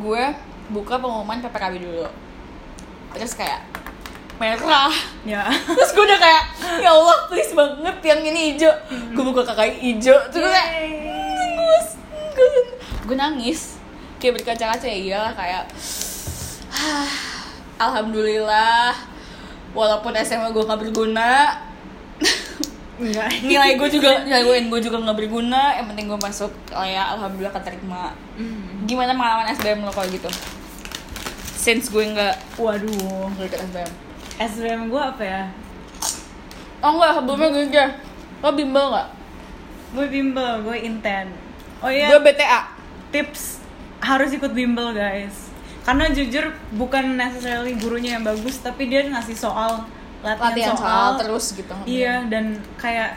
Gue 0.05 0.23
buka 0.71 1.01
pengumuman 1.01 1.41
PPKB 1.41 1.75
dulu. 1.81 2.07
Terus 3.17 3.33
kayak 3.33 3.65
Merah. 4.37 4.93
Ya. 5.25 5.49
Terus 5.53 5.91
gue 5.97 6.05
udah 6.05 6.21
kayak 6.21 6.43
Ya 6.85 6.93
Allah 6.93 7.29
please 7.33 7.53
banget 7.57 7.97
yang 8.05 8.21
ini 8.29 8.41
hijau. 8.55 8.73
Gue 9.17 9.25
buka 9.25 9.45
KKI 9.49 9.73
hijau. 9.89 10.17
Terus 10.29 10.45
gue 10.45 10.53
kayak 10.53 10.69
gue, 12.33 13.17
nangis. 13.17 13.81
Kayak 14.21 14.41
berkaca-kaca 14.41 14.85
ya 14.85 14.99
iyalah 15.01 15.33
kayak 15.33 15.65
"Hah, 16.69 17.09
Alhamdulillah 17.81 18.93
Walaupun 19.73 20.13
SMA 20.21 20.53
gue 20.53 20.61
gak 20.61 20.77
berguna. 20.83 21.57
Nilai 23.41 23.81
gue 23.81 23.89
juga 23.89 24.29
Nilai 24.29 24.45
gue 24.45 24.57
gue 24.69 24.81
juga 24.85 25.01
gak 25.01 25.17
berguna 25.17 25.73
Yang 25.73 25.87
penting 25.95 26.07
gue 26.13 26.21
masuk 26.21 26.53
oh 26.77 26.85
ya 26.85 27.17
Alhamdulillah 27.17 27.55
keterima. 27.57 28.13
Hmm. 28.37 28.85
Gimana 28.85 29.17
pengalaman 29.17 29.57
SBM 29.57 29.81
lo 29.89 29.93
kalau 29.95 30.09
gitu? 30.13 30.29
Since 31.57 31.89
gue 31.89 32.13
gak 32.13 32.37
waduh 32.61 33.33
Gue 33.41 33.49
ikut 33.49 33.61
SBM 33.73 33.93
SBM 34.37 34.83
gue 34.93 35.01
apa 35.01 35.23
ya? 35.25 35.43
Oh 36.85 36.97
enggak 36.97 37.17
sebelumnya 37.17 37.49
gue 37.49 37.65
aja 37.73 37.85
Lo 38.45 38.53
bimbel 38.53 38.87
gak? 38.93 39.09
gue 39.91 40.07
bimbel 40.07 40.63
gue 40.63 40.77
inten 40.87 41.27
oh 41.81 41.91
iya. 41.91 42.09
Gue 42.13 42.21
BTA 42.25 42.61
tips 43.11 43.61
harus 44.01 44.31
ikut 44.33 44.53
bimbel 44.53 44.93
guys. 44.93 45.51
Karena 45.85 46.13
jujur 46.13 46.53
bukan 46.77 47.17
necessarily 47.17 47.75
gurunya 47.77 48.21
yang 48.21 48.25
bagus 48.25 48.61
tapi 48.61 48.87
dia 48.87 49.05
ngasih 49.09 49.37
soal 49.37 49.89
latihan, 50.21 50.53
Latihan 50.53 50.77
soal, 50.77 50.85
soal 50.85 51.11
terus 51.25 51.45
gitu. 51.57 51.75
Iya 51.89 52.29
dan 52.29 52.61
kayak 52.77 53.17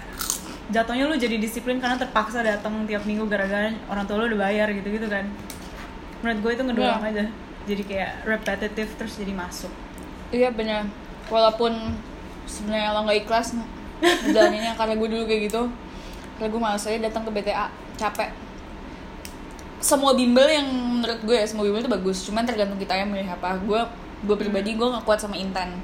jatuhnya 0.71 1.11
lu 1.11 1.19
jadi 1.19 1.35
disiplin 1.37 1.77
karena 1.83 1.99
terpaksa 1.99 2.39
datang 2.39 2.87
tiap 2.87 3.03
minggu 3.03 3.27
gara-gara 3.27 3.75
orang 3.91 4.07
tua 4.07 4.23
lu 4.23 4.31
udah 4.31 4.39
bayar 4.47 4.71
gitu 4.71 4.87
gitu 4.89 5.07
kan. 5.11 5.27
Menurut 6.23 6.39
gue 6.39 6.51
itu 6.55 6.63
ngedorong 6.63 7.03
Iya. 7.03 7.11
aja. 7.11 7.25
Jadi 7.63 7.83
kayak 7.87 8.11
repetitive 8.27 8.89
terus 8.99 9.13
jadi 9.19 9.31
masuk. 9.35 9.71
Iya 10.31 10.49
bener. 10.55 10.87
Walaupun 11.27 11.71
sebenarnya 12.43 12.91
lo 12.91 13.07
gak 13.07 13.19
ikhlas 13.23 13.55
Jalaninnya 14.03 14.75
karena 14.75 14.93
gue 14.99 15.07
dulu 15.07 15.23
kayak 15.23 15.41
gitu 15.47 15.61
Karena 16.35 16.47
gue 16.51 16.59
malas 16.59 16.83
aja 16.83 16.99
datang 16.99 17.23
ke 17.23 17.31
BTA 17.31 17.71
Capek 17.95 18.29
Semua 19.83 20.15
bimbel 20.15 20.47
yang 20.47 20.63
menurut 20.71 21.19
gue 21.27 21.35
ya 21.35 21.43
Semua 21.43 21.67
bimbel 21.67 21.83
itu 21.83 21.91
bagus. 21.91 22.23
Cuman 22.23 22.47
tergantung 22.47 22.79
kita 22.79 22.95
yang 22.95 23.11
milih 23.11 23.27
apa. 23.27 23.59
Gue 23.67 23.83
gue 24.23 24.35
pribadi 24.39 24.79
gue 24.79 24.87
gak 24.87 25.03
kuat 25.03 25.19
sama 25.19 25.35
inten 25.35 25.75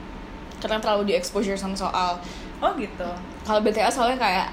karena 0.63 0.79
terlalu 0.79 1.11
di 1.11 1.13
exposure 1.19 1.59
sama 1.59 1.75
soal. 1.75 2.15
Oh 2.63 2.71
gitu. 2.79 3.09
Kalau 3.43 3.59
BTA 3.59 3.91
soalnya 3.91 4.15
kayak 4.15 4.47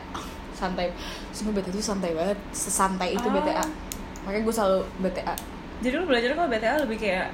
santai. 0.50 0.90
Semua 1.30 1.54
BTA 1.54 1.70
itu 1.70 1.82
santai 1.82 2.10
banget. 2.10 2.38
Sesantai 2.50 3.14
itu 3.14 3.26
Oh. 3.26 3.34
BTA 3.38 3.62
makanya 4.26 4.42
gue 4.42 4.54
selalu 4.58 4.78
BTA 5.06 5.34
jadi 5.78 5.94
lu 6.02 6.04
belajar 6.08 6.34
kalau 6.34 6.48
BTA 6.50 6.74
lebih 6.82 6.98
kayak 6.98 7.28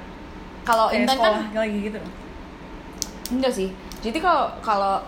kalau 0.63 0.87
intan 0.95 1.17
kan 1.19 1.51
lagi 1.51 1.91
gitu? 1.91 1.99
Enggak 3.33 3.51
sih. 3.51 3.69
Jadi 3.99 4.19
kalau 4.19 4.47
kalau 4.63 5.03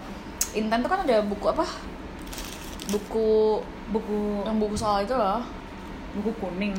intan 0.52 0.84
tuh 0.84 0.90
kan 0.92 1.04
ada 1.04 1.24
buku 1.24 1.46
apa? 1.48 1.64
Buku 2.92 3.60
buku 3.92 4.44
yang 4.44 4.58
buku 4.60 4.76
soal 4.76 5.06
itu 5.06 5.14
loh 5.16 5.44
buku 6.16 6.32
kuning. 6.40 6.76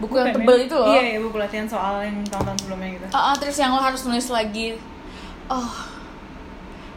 Buku 0.00 0.16
yang 0.16 0.32
tebel 0.32 0.56
itu 0.64 0.74
loh. 0.74 0.88
Iya, 0.90 1.02
iya 1.16 1.18
buku 1.20 1.36
latihan 1.36 1.68
soal 1.68 2.00
yang 2.00 2.24
tahun-tahun 2.26 2.58
sebelumnya 2.64 2.88
gitu. 2.96 3.06
Ah, 3.12 3.32
ah, 3.32 3.34
terus 3.36 3.56
yang 3.60 3.76
lo 3.76 3.80
harus 3.80 4.02
nulis 4.08 4.28
lagi. 4.32 4.80
Oh. 5.46 5.72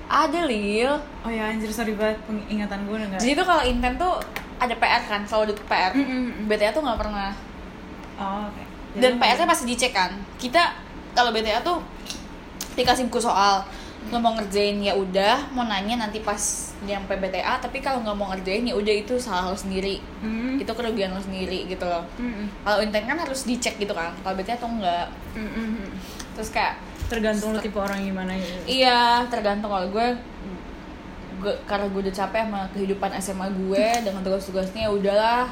Ada 0.08 0.46
lil. 0.46 0.94
Oh 1.26 1.32
ya 1.32 1.50
anjir 1.52 1.68
sorry 1.74 1.98
banget 1.98 2.22
ingatan 2.48 2.86
gue 2.86 2.96
udah 2.96 3.08
nggak. 3.12 3.20
Jadi 3.20 3.34
tuh 3.34 3.46
kalau 3.50 3.64
intan 3.66 3.94
tuh 3.98 4.14
ada 4.62 4.76
PR 4.78 5.04
kan 5.04 5.22
selalu 5.28 5.52
ada 5.52 5.54
PR 5.68 5.92
Mm, 5.98 6.06
mm. 6.06 6.32
BTA 6.48 6.72
tuh 6.72 6.84
nggak 6.86 7.00
pernah. 7.02 7.32
Oh 8.22 8.48
oke. 8.48 8.64
Jadi 8.94 9.02
dan 9.02 9.14
PR-nya 9.18 9.48
pasti 9.50 9.64
dicek 9.66 9.92
kan. 9.92 10.12
Kita 10.38 10.62
kalau 11.18 11.34
BTA 11.34 11.66
tuh 11.66 11.82
dikasih 12.78 13.10
buku 13.10 13.20
soal 13.22 13.66
lo 14.12 14.18
mau 14.20 14.34
ngerjain 14.36 14.78
ya 14.84 14.94
udah. 14.98 15.54
Mau 15.56 15.64
nanya 15.64 16.08
nanti 16.08 16.20
pas 16.20 16.74
nyampe 16.84 17.16
BTA 17.16 17.64
tapi 17.64 17.80
kalau 17.80 18.04
nggak 18.04 18.18
mau 18.18 18.28
ngerjain 18.36 18.68
ya 18.68 18.76
udah 18.76 18.94
itu 18.94 19.16
salah 19.22 19.52
lo 19.52 19.58
sendiri. 19.58 20.04
Mm, 20.20 20.60
itu 20.60 20.72
kerugian 20.76 21.16
lo 21.16 21.22
sendiri 21.22 21.70
gitu 21.70 21.86
loh. 21.88 22.04
Mm, 22.20 22.28
mm, 22.28 22.48
kalau 22.66 22.78
intent 22.84 23.06
kan 23.08 23.18
harus 23.22 23.48
dicek 23.48 23.80
gitu 23.80 23.94
kan 23.96 24.12
kalau 24.26 24.36
BTA 24.36 24.60
tuh 24.60 24.70
enggak 24.70 25.08
mm, 25.38 25.48
mm, 25.48 25.68
mm. 25.80 25.90
terus 26.36 26.50
kayak 26.52 26.76
tergantung 27.08 27.54
lu 27.54 27.60
tipe 27.62 27.78
orang 27.80 28.00
gimana 28.04 28.34
gitu. 28.36 28.84
Iya 28.84 29.24
tergantung. 29.30 29.70
Kalau 29.72 29.88
gue 29.94 30.08
gue 31.44 31.54
karena 31.68 31.86
gue 31.92 32.02
udah 32.08 32.16
capek 32.16 32.42
sama 32.48 32.62
kehidupan 32.72 33.12
SMA 33.20 33.48
gue 33.52 33.86
dengan 34.06 34.22
tugas-tugasnya 34.26 34.88
ya 34.88 34.92
udahlah. 34.92 35.44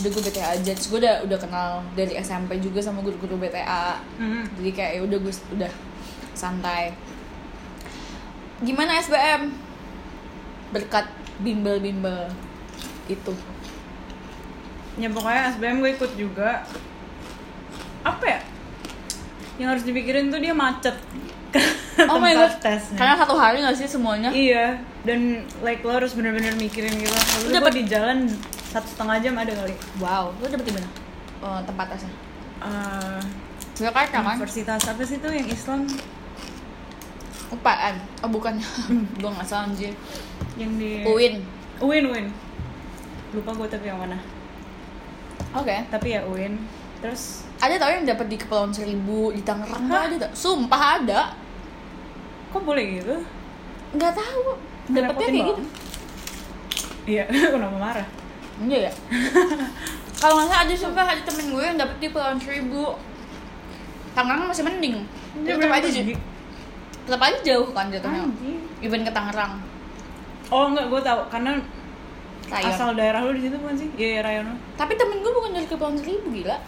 Udah 0.00 0.10
gue 0.16 0.22
BTA 0.32 0.48
aja. 0.56 0.70
Terus 0.72 0.88
gue 0.88 0.98
udah 1.04 1.16
udah 1.28 1.38
kenal 1.38 1.70
dari 1.92 2.16
SMP 2.16 2.56
juga 2.62 2.80
sama 2.80 3.04
guru-guru 3.04 3.36
BTA 3.36 4.00
Mm. 4.20 4.44
jadi 4.60 4.70
kayak 4.76 4.92
ya 4.96 5.00
udah 5.04 5.18
gue 5.20 5.34
udah 5.56 5.72
santai 6.36 6.92
gimana 8.60 9.00
SBM 9.00 9.52
berkat 10.70 11.08
bimbel-bimbel 11.38 12.28
itu. 13.06 13.32
Ya 14.96 15.08
pokoknya 15.08 15.50
SBM 15.50 15.80
gue 15.80 15.90
ikut 15.94 16.12
juga. 16.14 16.62
Apa 18.00 18.24
ya? 18.26 18.40
Yang 19.56 19.68
harus 19.68 19.84
dipikirin 19.84 20.28
tuh 20.28 20.38
dia 20.38 20.52
macet. 20.52 20.96
Oh 22.00 22.16
my 22.16 22.32
god. 22.32 22.56
tesnya. 22.64 22.96
Karena 22.96 23.12
satu 23.12 23.36
hari 23.36 23.60
gak 23.60 23.76
sih 23.76 23.84
semuanya? 23.84 24.32
Iya. 24.32 24.80
Dan 25.04 25.44
like 25.60 25.84
lo 25.84 25.92
harus 25.92 26.16
bener-bener 26.16 26.56
mikirin 26.56 26.96
gitu. 26.96 27.12
Gue 27.44 27.52
dapet- 27.52 27.76
di 27.76 27.84
jalan 27.84 28.24
satu 28.70 28.88
setengah 28.88 29.20
jam 29.20 29.36
ada 29.36 29.52
kali. 29.52 29.76
Wow. 30.00 30.32
Lu 30.40 30.48
dapet 30.48 30.64
di 30.64 30.72
mana? 30.72 30.88
Oh, 31.44 31.60
tempat 31.60 31.92
tesnya? 31.92 32.08
Eh, 32.60 33.20
Jakarta 33.76 34.16
kan? 34.16 34.36
Universitas 34.36 34.80
apa 34.80 35.02
sih 35.04 35.20
tuh 35.20 35.28
yang 35.28 35.44
Islam 35.44 35.84
UPN 37.50 37.96
oh 38.22 38.30
bukan 38.30 38.54
gue 39.20 39.30
nggak 39.30 39.46
salah 39.46 39.66
anjir. 39.66 39.92
Yang 40.54 40.72
di 40.78 40.92
UIN. 41.02 41.34
UIN 41.82 42.04
UIN. 42.06 42.26
Lupa 43.34 43.50
gue 43.54 43.66
tapi 43.66 43.90
yang 43.90 43.98
mana. 43.98 44.18
Oke. 45.54 45.82
Tapi 45.90 46.06
ya 46.14 46.22
UIN. 46.26 46.54
Terus 47.02 47.48
ada 47.58 47.74
tau 47.76 47.90
yang 47.90 48.06
dapat 48.06 48.26
di 48.30 48.36
Kepulauan 48.38 48.72
Seribu 48.72 49.34
di 49.34 49.42
Tangerang 49.42 49.88
ada 49.90 50.16
tak? 50.16 50.32
sumpah 50.36 51.02
ada. 51.02 51.20
Kok 52.54 52.62
boleh 52.62 53.02
gitu? 53.02 53.16
Nggak 53.98 54.12
tahu. 54.14 54.42
Ngerepotin 54.90 55.32
kayak 55.34 55.48
gitu. 55.50 55.64
Iya 57.10 57.24
kenapa 57.54 57.76
marah? 57.76 58.06
Iya 58.62 58.90
ya. 58.90 58.92
Kalau 60.20 60.44
nggak 60.44 60.68
ada 60.68 60.74
sumpah 60.76 61.04
ada 61.08 61.22
temen 61.24 61.50
gue 61.50 61.62
yang 61.64 61.78
dapet 61.80 61.96
di 61.98 62.06
Kepulauan 62.12 62.38
Seribu. 62.38 62.94
Tangerang 64.14 64.46
masih 64.46 64.64
mending. 64.66 64.96
Dia 65.42 65.56
Tetap 65.58 65.70
aja 65.70 65.88
pergi. 65.88 66.29
Tetap 67.06 67.20
aja 67.20 67.38
jauh 67.42 67.68
kan 67.72 67.86
jatuhnya. 67.92 68.26
Anjing. 68.26 68.60
Even 68.80 69.02
ke 69.04 69.12
Tangerang. 69.12 69.60
oh 70.50 70.66
enggak 70.66 70.90
gue 70.90 71.00
tahu 71.06 71.20
karena 71.30 71.62
Rayon. 72.50 72.74
asal 72.74 72.88
daerah 72.98 73.22
lu 73.22 73.30
di 73.38 73.46
situ 73.46 73.54
bukan 73.54 73.76
sih 73.78 73.88
iya 73.94 74.08
iya 74.18 74.20
Rayon. 74.26 74.58
Tapi 74.74 74.98
temen 74.98 75.22
gue 75.22 75.32
bukan 75.32 75.50
dari 75.54 75.66
Kepulauan 75.70 75.96
Seribu 75.98 76.28
gila. 76.34 76.58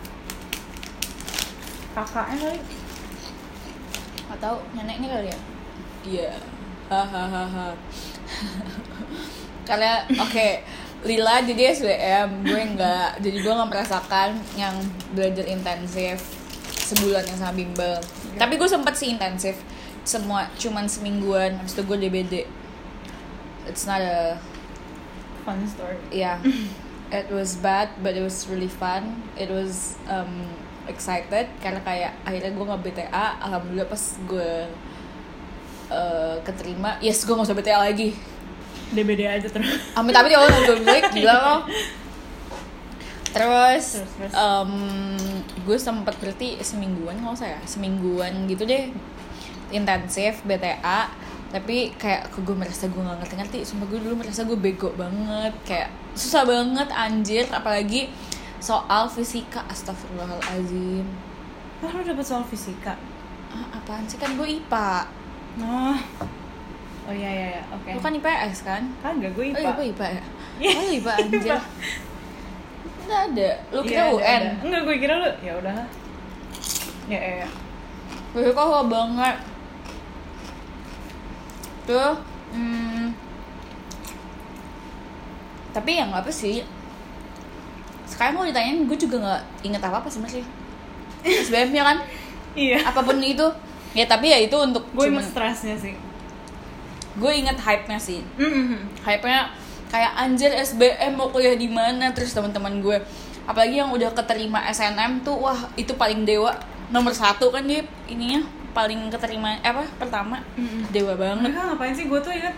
kakaknya 1.92 2.36
kali 2.40 2.60
Gak 4.32 4.38
tau 4.40 4.56
neneknya 4.72 5.08
kali 5.12 5.28
ya. 5.28 5.38
Iya. 6.02 6.30
Hahaha. 6.88 7.68
Karena 9.68 10.04
oke 10.08 10.48
Lila 11.02 11.42
jadi 11.42 11.74
SBM 11.74 12.46
gue 12.46 12.62
nggak 12.78 13.08
jadi 13.18 13.38
gue 13.42 13.52
nggak 13.52 13.70
merasakan 13.74 14.38
yang 14.54 14.74
belajar 15.10 15.42
intensif 15.50 16.22
sebulan 16.94 17.26
yang 17.26 17.38
sama 17.42 17.54
bimbel 17.58 17.98
tapi 18.38 18.54
gue 18.54 18.68
sempet 18.70 18.94
sih 18.94 19.10
intensif 19.10 19.58
semua 20.02 20.50
cuman 20.58 20.86
semingguan. 20.86 21.58
Habis 21.62 21.78
itu 21.78 21.82
gue 21.86 21.98
DBD 22.08 22.34
it's 23.66 23.86
not 23.86 24.02
a 24.02 24.38
fun 25.44 25.62
story. 25.66 25.98
Yeah. 26.10 26.38
It 27.12 27.28
was 27.28 27.60
bad 27.60 27.92
but 28.00 28.16
it 28.16 28.24
was 28.24 28.48
really 28.48 28.72
fun. 28.72 29.20
It 29.36 29.52
was 29.52 30.00
um, 30.08 30.48
excited 30.88 31.44
karena 31.60 31.84
kayak 31.84 32.16
akhirnya 32.24 32.56
gue 32.56 32.64
nggak 32.64 32.82
BTA 32.88 33.26
alhamdulillah 33.36 33.84
pas 33.84 34.02
gue 34.24 34.50
uh, 35.92 36.36
keterima 36.40 36.96
yes 37.04 37.20
gue 37.28 37.36
nggak 37.36 37.52
usah 37.52 37.58
BTA 37.58 37.78
lagi. 37.84 38.16
DBD 38.96 39.28
aja 39.28 39.44
terus. 39.44 39.76
Amit 39.92 40.16
amit 40.16 40.32
ya 40.32 40.40
Allah 40.40 40.56
gue 40.56 40.76
bilang 40.80 41.04
gila 41.12 41.34
lo. 41.36 41.56
Terus, 43.32 43.96
Terus, 43.96 44.12
terus. 44.20 44.32
em, 44.36 44.72
gue 45.64 45.78
sempet 45.80 46.12
berarti 46.20 46.60
semingguan 46.60 47.16
kalau 47.16 47.32
saya 47.32 47.56
semingguan 47.64 48.44
gitu 48.44 48.68
deh 48.68 48.92
intensif 49.72 50.44
BTA 50.44 51.08
tapi 51.52 51.92
kayak 52.00 52.32
ke 52.32 52.40
gue 52.40 52.56
merasa 52.56 52.88
gue 52.88 52.96
nggak 52.96 53.18
ngerti-ngerti. 53.20 53.58
Sumpah 53.60 53.84
gue 53.84 54.00
dulu 54.00 54.16
merasa 54.16 54.40
gue 54.44 54.56
bego 54.56 54.88
banget 54.96 55.52
kayak 55.64 55.88
susah 56.16 56.48
banget 56.48 56.88
anjir. 56.88 57.44
Apalagi 57.52 58.08
soal 58.56 59.10
fisika 59.10 59.60
astagfirullahalazim 59.66 61.04
oh 61.82 61.90
lu 61.90 62.00
dapet 62.06 62.22
soal 62.22 62.46
fisika? 62.46 62.94
Ah, 63.50 63.76
apaan 63.76 64.06
sih? 64.06 64.16
Kan 64.16 64.38
gue 64.38 64.48
IPA 64.48 65.10
oh. 65.60 65.98
Oh 67.02 67.12
iya 67.12 67.28
iya 67.28 67.46
iya. 67.58 67.62
Oke. 67.74 67.90
Lu 67.92 68.00
kan 68.00 68.14
IPS 68.14 68.62
kan? 68.62 68.82
Kagak 69.02 69.34
gue 69.34 69.44
oh 69.44 69.50
IPA 69.50 69.60
iya 69.60 69.70
gue 69.74 69.86
IPA 69.92 70.06
ya? 70.06 70.24
Iya, 70.62 70.70
oh 70.72 70.88
IPA 70.88 71.12
anjir. 71.20 71.40
IPA. 71.42 71.58
nggak 73.02 73.22
ada. 73.28 73.50
Lu 73.74 73.80
Iya, 73.82 73.88
kira 73.90 74.02
ada, 74.02 74.12
UN 74.14 74.22
ada. 74.40 74.50
enggak 74.62 74.80
gue 74.86 74.96
kira 74.96 75.14
lu 75.18 75.30
ya 75.42 75.52
udah 75.58 75.74
ya 77.10 77.18
ya, 77.18 77.32
ya. 77.44 77.48
Gue 78.32 78.48
kok 78.48 78.86
banget 78.88 79.36
Tuh 81.88 82.14
hmm, 82.54 83.10
Tapi 85.72 85.90
yang 85.96 86.12
apa 86.12 86.28
sih. 86.28 86.62
Sekarang 88.04 88.36
gue 88.38 88.52
ditanyain 88.52 88.84
gue 88.84 88.98
juga 88.98 89.16
gak 89.24 89.42
inget 89.64 89.80
apa-apa 89.80 90.06
sebenarnya 90.06 90.44
SBM 91.24 91.70
nya 91.72 91.82
kan? 91.86 91.98
Iya. 92.52 92.84
Apa 92.84 93.00
pun 93.00 93.16
itu. 93.24 93.48
Ya 93.96 94.04
tapi 94.04 94.28
ya 94.28 94.36
itu 94.36 94.52
untuk 94.60 94.84
gue 94.92 95.08
cuman- 95.08 95.24
inget 95.24 95.32
stresnya 95.32 95.76
sih. 95.80 95.96
Gue 97.16 97.32
inget 97.32 97.56
hype-nya 97.56 97.96
sih. 97.96 98.20
Mm 98.36 99.00
Hype-nya 99.00 99.48
kayak 99.88 100.12
anjir 100.20 100.52
SBM 100.52 101.16
mau 101.16 101.32
kuliah 101.32 101.56
di 101.56 101.72
mana? 101.72 102.12
Terus 102.12 102.36
teman-teman 102.36 102.84
gue 102.84 103.00
apalagi 103.42 103.80
yang 103.80 103.90
udah 103.90 104.12
keterima 104.12 104.62
SNM 104.68 105.24
tuh 105.24 105.40
wah 105.40 105.56
itu 105.80 105.96
paling 105.96 106.28
dewa. 106.28 106.52
Nomor 106.92 107.16
satu 107.16 107.48
kan 107.48 107.64
dia 107.64 107.80
ininya 108.04 108.44
paling 108.72 109.12
keterima 109.12 109.60
eh, 109.60 109.68
apa 109.68 109.84
pertama. 110.00 110.40
Mm-mm. 110.56 110.88
dewa 110.90 111.14
banget. 111.14 111.52
Mereka 111.52 111.60
ngapain 111.72 111.94
sih? 111.94 112.08
Gue 112.08 112.20
tuh 112.20 112.32
inget 112.32 112.56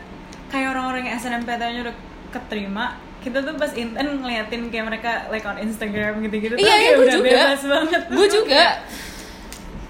kayak 0.49 0.71
orang-orang 0.75 1.11
yang 1.11 1.17
SNMPTN-nya 1.19 1.83
udah 1.91 1.97
keterima 2.31 2.87
kita 3.19 3.41
tuh 3.41 3.57
pas 3.57 3.73
intern 3.73 4.21
ngeliatin 4.21 4.69
kayak 4.69 4.85
mereka 4.85 5.11
like 5.33 5.49
on 5.49 5.57
Instagram 5.57 6.21
gitu-gitu 6.21 6.61
Iya, 6.61 6.75
iya, 6.77 6.91
gue 6.93 7.09
udah 7.09 7.17
juga. 7.17 7.33
bebas 7.33 7.63
banget. 7.65 8.03
Gue 8.13 8.29
juga. 8.29 8.65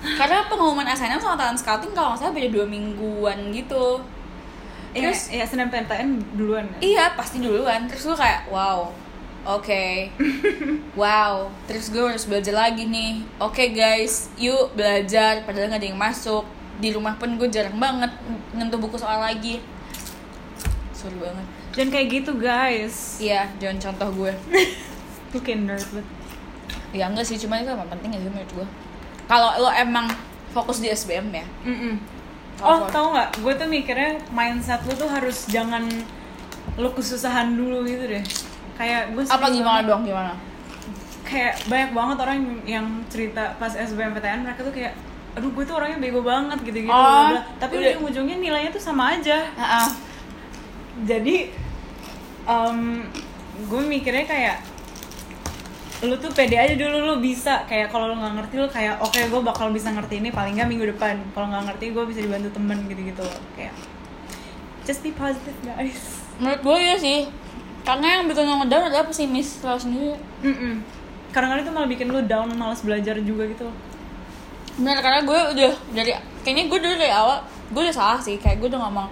Karena 0.05 0.39
pengumuman 0.47 0.87
SNM 0.87 1.19
sama 1.19 1.35
talent 1.35 1.59
scouting 1.59 1.91
kalau 1.97 2.15
nggak 2.15 2.21
salah 2.23 2.35
beda 2.37 2.49
dua 2.55 2.67
mingguan 2.69 3.51
gitu. 3.51 3.99
Terus 4.95 5.27
terus 5.27 5.35
ya 5.35 5.43
SNMPTN 5.43 6.39
duluan 6.39 6.71
kan? 6.71 6.79
iya 6.79 7.05
pasti 7.19 7.43
duluan. 7.43 7.91
Terus 7.91 8.07
gue 8.07 8.17
kayak 8.17 8.47
wow 8.47 8.95
oke. 9.47 9.85
Wow 10.95 11.51
terus 11.69 11.91
gue 11.93 12.03
harus 12.03 12.25
belajar 12.25 12.55
lagi 12.55 12.89
nih. 12.89 13.25
Oke 13.39 13.71
guys 13.71 14.33
yuk 14.41 14.73
belajar. 14.75 15.45
Padahal 15.45 15.71
nggak 15.73 15.81
ada 15.81 15.89
yang 15.89 16.01
masuk. 16.01 16.45
Di 16.83 16.91
rumah 16.91 17.15
pun 17.21 17.37
gue 17.39 17.49
jarang 17.49 17.79
banget 17.79 18.11
nyentuh 18.57 18.81
buku 18.81 18.97
soal 18.99 19.21
lagi. 19.21 19.61
Sorry 20.97 21.17
banget. 21.21 21.47
Dan 21.75 21.87
kayak 21.91 22.07
gitu 22.11 22.33
guys. 22.39 23.21
Iya 23.21 23.51
jangan 23.61 23.79
contoh 23.91 24.09
gue. 24.25 24.33
Lu 25.35 25.39
kayak 25.43 25.61
nerd 25.67 25.89
banget. 25.93 26.09
Ya 26.95 27.11
enggak 27.11 27.27
sih. 27.27 27.37
Cuma 27.39 27.59
itu 27.59 27.71
emang 27.71 27.91
penting 27.91 28.15
ya 28.15 28.21
sih 28.23 28.31
menurut 28.31 28.53
gue. 28.55 28.67
Kalau 29.25 29.57
lo 29.57 29.71
emang 29.73 30.07
fokus 30.53 30.85
di 30.85 30.93
SBM 30.93 31.33
ya? 31.33 31.47
Mm-mm. 31.65 31.97
Oh, 32.63 32.87
Apa? 32.87 32.93
tau 32.93 33.07
nggak? 33.11 33.43
Gue 33.43 33.53
tuh 33.59 33.67
mikirnya 33.67 34.21
mindset 34.31 34.79
lu 34.87 34.95
tuh 34.95 35.11
harus 35.11 35.51
jangan 35.51 35.91
lu 36.79 36.89
kesusahan 36.95 37.59
dulu 37.59 37.83
gitu 37.83 38.07
deh. 38.07 38.23
Kayak 38.75 39.03
gue 39.15 39.23
apa 39.25 39.47
gimana 39.49 39.81
dong 39.83 40.03
gimana? 40.03 40.33
Kayak 41.25 41.63
banyak 41.67 41.91
banget 41.95 42.17
orang 42.21 42.37
yang, 42.67 42.87
cerita 43.09 43.55
pas 43.57 43.73
SBMPTN 43.73 44.45
mereka 44.45 44.61
tuh 44.63 44.75
kayak 44.75 44.93
aduh 45.35 45.51
gue 45.51 45.65
tuh 45.67 45.75
orangnya 45.75 45.99
bego 45.99 46.23
banget 46.23 46.63
gitu-gitu 46.63 46.91
Oh, 46.91 47.03
bla. 47.03 47.31
Bla. 47.35 47.43
tapi 47.59 47.75
udah. 47.79 47.99
ujung-ujungnya 47.99 48.37
nilainya 48.39 48.71
tuh 48.71 48.83
sama 48.83 49.19
aja. 49.19 49.51
Heeh. 49.51 49.87
jadi 51.03 51.37
em, 52.47 52.79
gue 53.67 53.81
mikirnya 53.83 54.27
kayak 54.27 54.57
lu 56.05 56.15
tuh 56.21 56.31
pede 56.31 56.55
aja 56.55 56.75
dulu 56.79 57.03
lu 57.03 57.15
bisa. 57.19 57.67
Kayak 57.67 57.91
kalau 57.91 58.13
lu 58.13 58.15
nggak 58.15 58.35
ngerti 58.43 58.55
lu 58.61 58.69
kayak 58.71 59.01
oke 59.01 59.19
gue 59.19 59.41
bakal 59.43 59.75
bisa 59.75 59.91
ngerti 59.91 60.23
ini 60.23 60.31
paling 60.31 60.55
nggak 60.55 60.69
minggu 60.71 60.87
depan. 60.95 61.19
Kalau 61.35 61.51
nggak 61.51 61.65
ngerti 61.73 61.85
gue 61.91 62.05
bisa 62.07 62.21
dibantu 62.23 62.51
temen 62.55 62.79
gitu 62.87 63.03
gitu 63.03 63.27
kayak 63.59 63.75
just 64.85 65.03
be 65.03 65.11
positive 65.11 65.57
guys. 65.65 66.23
Menurut 66.39 66.61
gue 66.63 66.77
ya 66.79 66.95
sih 66.95 67.21
karena 67.85 68.07
yang 68.19 68.25
bikin 68.27 68.49
lo 68.49 68.55
ngedown 68.65 68.85
adalah 68.89 69.07
pesimis 69.07 69.61
lo 69.61 69.77
sendiri. 69.77 70.17
Mm-mm. 70.41 70.75
kadang-kadang 71.35 71.67
itu 71.67 71.73
malah 71.75 71.91
bikin 71.91 72.07
lu 72.15 72.23
down 72.25 72.49
malas 72.55 72.81
belajar 72.87 73.19
juga 73.21 73.45
gitu. 73.51 73.67
Bener 74.79 75.03
karena 75.03 75.27
gue 75.27 75.41
udah 75.59 75.73
dari 75.91 76.15
kayaknya 76.47 76.71
gue 76.71 76.79
dulu 76.79 76.95
dari 76.95 77.11
awal 77.11 77.43
gue 77.75 77.83
udah 77.83 77.95
salah 77.95 78.21
sih. 78.23 78.39
Kayak 78.39 78.63
gue 78.63 78.69
udah 78.71 78.81
ngomong 78.87 79.11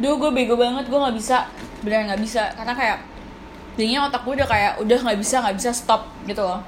Duh 0.00 0.16
gue 0.16 0.30
bego 0.32 0.54
banget 0.56 0.88
gue 0.88 0.98
nggak 0.98 1.16
bisa. 1.18 1.50
Bener 1.82 2.06
nggak 2.08 2.22
bisa. 2.22 2.48
Karena 2.54 2.72
kayak 2.72 2.98
jadinya 3.74 4.06
otak 4.06 4.22
gue 4.22 4.34
udah 4.38 4.48
kayak 4.48 4.72
udah 4.80 4.98
nggak 5.02 5.18
bisa 5.18 5.36
nggak 5.42 5.56
bisa 5.58 5.70
stop 5.74 6.06
gitu 6.24 6.40
loh. 6.40 6.62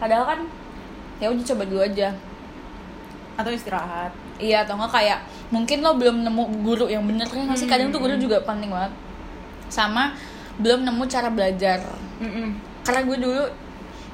Padahal 0.00 0.24
kan 0.24 0.40
ya 1.20 1.28
udah 1.28 1.44
coba 1.44 1.62
dulu 1.68 1.80
aja. 1.84 2.08
Atau 3.36 3.52
istirahat. 3.52 4.10
Iya 4.40 4.66
atau 4.66 4.74
enggak 4.74 4.92
kayak 4.98 5.18
mungkin 5.52 5.78
lo 5.84 5.94
belum 5.94 6.26
nemu 6.26 6.44
guru 6.66 6.90
yang 6.90 7.04
bener 7.06 7.28
kan 7.28 7.44
nggak 7.44 7.60
sih? 7.60 7.68
Kadang 7.68 7.92
tuh 7.92 8.00
guru 8.00 8.16
juga 8.16 8.40
penting 8.42 8.72
banget. 8.72 8.90
Sama 9.68 10.16
belum 10.60 10.86
nemu 10.86 11.04
cara 11.10 11.28
belajar. 11.30 11.80
Mm-mm. 12.22 12.54
karena 12.86 13.00
gue 13.02 13.16
dulu 13.26 13.42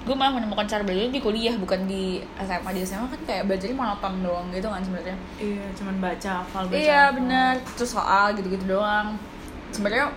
gue 0.01 0.17
malah 0.17 0.41
menemukan 0.41 0.65
cara 0.65 0.81
belajar 0.81 1.13
di 1.13 1.21
kuliah 1.21 1.53
bukan 1.61 1.85
di 1.85 2.25
SMA 2.41 2.71
di 2.73 2.81
SMA 2.89 3.05
kan 3.05 3.21
kayak 3.29 3.45
belajarnya 3.45 3.77
monoton 3.77 4.25
doang 4.25 4.49
gitu 4.49 4.73
kan 4.73 4.81
sebenarnya. 4.81 5.17
Iya 5.37 5.67
cuman 5.77 5.95
baca 6.01 6.31
hafal 6.41 6.65
baca 6.73 6.81
iya 6.81 7.13
bener. 7.13 7.61
Terus 7.77 7.93
soal 7.93 8.33
gitu-gitu 8.33 8.65
doang. 8.65 9.21
Sebenarnya 9.69 10.09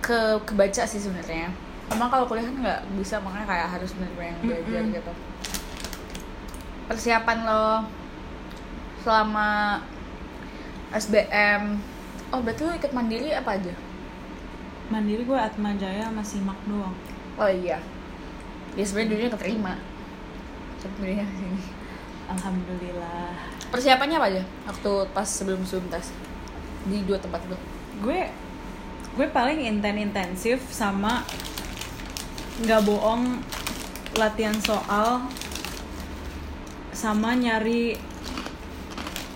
ke 0.00 0.40
kebaca 0.48 0.82
sih 0.88 0.96
sebenarnya. 0.96 1.52
Emang 1.92 2.08
kalau 2.08 2.24
kuliah 2.24 2.48
kan 2.48 2.56
nggak 2.56 2.80
bisa 2.96 3.20
makanya 3.20 3.46
kayak 3.46 3.68
harus 3.76 3.90
bener-bener 3.92 4.32
yang 4.32 4.38
belajar 4.40 4.80
Mm-mm. 4.80 4.96
gitu. 4.96 5.12
Persiapan 6.88 7.38
lo 7.44 7.68
selama 9.04 9.78
SBM 10.96 11.78
oh 12.34 12.40
berarti 12.42 12.62
lo 12.66 12.72
ikut 12.74 12.90
mandiri 12.90 13.30
apa 13.36 13.54
aja 13.54 13.74
mandiri 14.88 15.26
gue 15.26 15.38
Atma 15.38 15.74
Jaya 15.74 16.06
masih 16.14 16.42
mak 16.46 16.58
doang. 16.66 16.94
Oh 17.36 17.50
iya. 17.50 17.82
Ya 18.78 18.84
sebenarnya 18.86 19.10
dulunya 19.10 19.30
keterima. 19.34 19.74
Tapi 20.82 21.18
sini. 21.40 21.62
Alhamdulillah. 22.26 23.34
Persiapannya 23.70 24.16
apa 24.18 24.26
aja? 24.30 24.42
Waktu 24.66 24.92
pas 25.14 25.26
sebelum 25.26 25.62
sebelum 25.62 25.90
tes 25.90 26.10
di 26.86 27.02
dua 27.06 27.18
tempat 27.18 27.42
itu. 27.46 27.56
Gue 28.02 28.30
gue 29.16 29.26
paling 29.32 29.62
inten 29.64 29.96
intensif 29.96 30.60
sama 30.70 31.24
nggak 32.62 32.82
bohong 32.84 33.40
latihan 34.16 34.56
soal 34.60 35.28
sama 36.96 37.36
nyari 37.36 37.96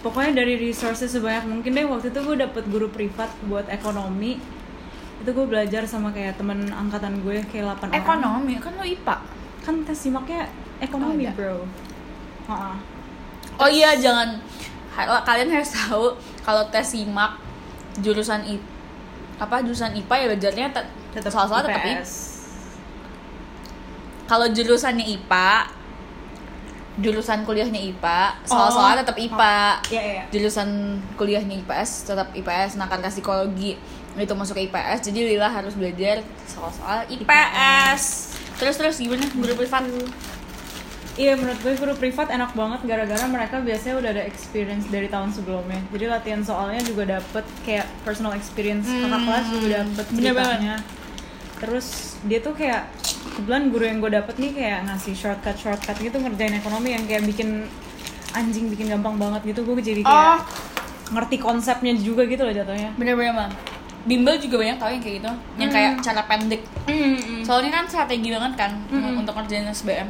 pokoknya 0.00 0.40
dari 0.44 0.56
resources 0.56 1.12
sebanyak 1.14 1.46
mungkin 1.46 1.74
deh. 1.74 1.86
Waktu 1.86 2.14
itu 2.14 2.20
gue 2.22 2.36
dapet 2.38 2.64
guru 2.70 2.86
privat 2.90 3.30
buat 3.46 3.66
ekonomi 3.70 4.59
itu 5.20 5.30
gue 5.30 5.46
belajar 5.46 5.84
sama 5.84 6.08
kayak 6.10 6.34
temen 6.34 6.64
angkatan 6.66 7.20
gue 7.20 7.44
kayak 7.46 7.76
8 7.76 7.86
orang 7.86 7.94
ekonomi 7.94 8.54
kan 8.56 8.72
lo 8.72 8.82
IPA 8.82 9.16
kan 9.60 9.74
tes 9.84 9.98
simaknya 9.98 10.48
ekonomi 10.78 11.28
Oh, 11.28 11.34
bro. 11.36 11.56
Oh 13.56 13.68
iya 13.68 13.92
jangan 13.94 14.40
kalian 15.22 15.48
harus 15.50 15.70
tahu 15.70 16.16
kalau 16.40 16.64
tes 16.66 16.82
simak 16.86 17.36
jurusan 17.96 18.40
I, 18.42 18.56
apa 19.36 19.60
jurusan 19.60 19.92
IPA 19.94 20.14
ya 20.14 20.26
belajarnya 20.26 20.66
te- 20.70 20.90
tetap 21.12 21.30
soal-soal 21.30 21.60
tetap 21.62 21.78
IPA. 21.78 22.00
IPS. 22.00 22.12
Kalau 24.24 24.46
jurusannya 24.46 25.04
IPA, 25.10 25.50
jurusan 26.96 27.42
kuliahnya 27.42 27.80
IPA, 27.82 28.20
soal-soal 28.44 28.94
Oh. 28.94 28.98
tetap 28.98 29.16
IPA. 29.18 29.58
Iya 29.90 30.02
iya. 30.02 30.22
Jurusan 30.30 30.68
kuliahnya 31.14 31.58
IPS 31.58 31.90
tetap 32.06 32.30
IPS. 32.32 32.78
Nah 32.78 32.86
karena 32.86 33.10
psikologi 33.10 33.74
itu 34.16 34.32
masuk 34.32 34.54
ke 34.54 34.66
IPS, 34.66 34.98
jadi 35.04 35.20
Lila 35.28 35.48
harus 35.48 35.72
belajar 35.72 36.20
soal-soal 36.44 37.06
IPS. 37.06 38.02
Terus 38.56 38.74
terus 38.74 38.96
gimana 38.96 39.24
guru 39.30 39.54
privat? 39.54 39.86
Iya 41.12 41.34
menurut 41.34 41.58
gue 41.58 41.74
guru 41.74 41.92
privat 41.94 42.28
enak 42.28 42.54
banget 42.54 42.80
gara-gara 42.82 43.24
mereka 43.26 43.60
biasanya 43.60 43.94
udah 43.98 44.10
ada 44.10 44.22
experience 44.22 44.86
dari 44.86 45.04
tahun 45.06 45.30
sebelumnya. 45.30 45.80
Jadi 45.86 46.04
latihan 46.06 46.40
soalnya 46.40 46.80
juga 46.80 47.04
dapet 47.10 47.44
kayak 47.60 47.84
personal 48.02 48.32
experience 48.32 48.86
kakak 48.86 49.10
Hmm, 49.10 49.26
kelas 49.26 49.46
juga 49.50 49.66
dapet 49.68 50.06
bener 50.10 50.32
banget. 50.32 50.48
ceritanya. 50.50 50.76
Terus 51.60 51.86
dia 52.22 52.38
tuh 52.40 52.54
kayak 52.54 52.82
kebetulan 53.30 53.64
guru 53.68 53.84
yang 53.84 53.98
gue 53.98 54.10
dapet 54.12 54.34
nih 54.38 54.52
kayak 54.54 54.78
ngasih 54.86 55.12
shortcut 55.14 55.56
shortcut 55.56 55.96
gitu 55.98 56.16
ngerjain 56.16 56.54
ekonomi 56.54 56.88
yang 56.90 57.04
kayak 57.04 57.22
bikin 57.22 57.68
anjing 58.30 58.66
bikin 58.66 58.88
gampang 58.88 59.14
banget 59.14 59.44
gitu 59.46 59.60
gue 59.62 59.76
jadi 59.76 60.00
kayak 60.00 60.16
Oh. 60.32 60.38
ngerti 61.10 61.36
konsepnya 61.36 61.92
juga 61.92 62.22
gitu 62.24 62.40
loh 62.40 62.54
jatuhnya. 62.54 62.94
Bener-bener 62.94 63.34
bang. 63.34 63.52
Bimbel 64.00 64.36
juga 64.36 64.56
banyak 64.56 64.76
tau 64.76 64.88
yang 64.88 64.98
kayak 64.98 65.16
gitu, 65.20 65.32
yang 65.56 65.68
kayak 65.68 65.90
Hmm. 65.92 66.00
cara 66.00 66.22
pendek. 66.24 66.62
Soalnya 67.42 67.70
kan 67.70 67.84
strategi 67.84 68.28
banget 68.28 68.52
kan 68.56 68.72
Mm-mm. 68.88 69.20
untuk 69.20 69.34
ngerjain 69.34 69.66
SBM. 69.66 70.08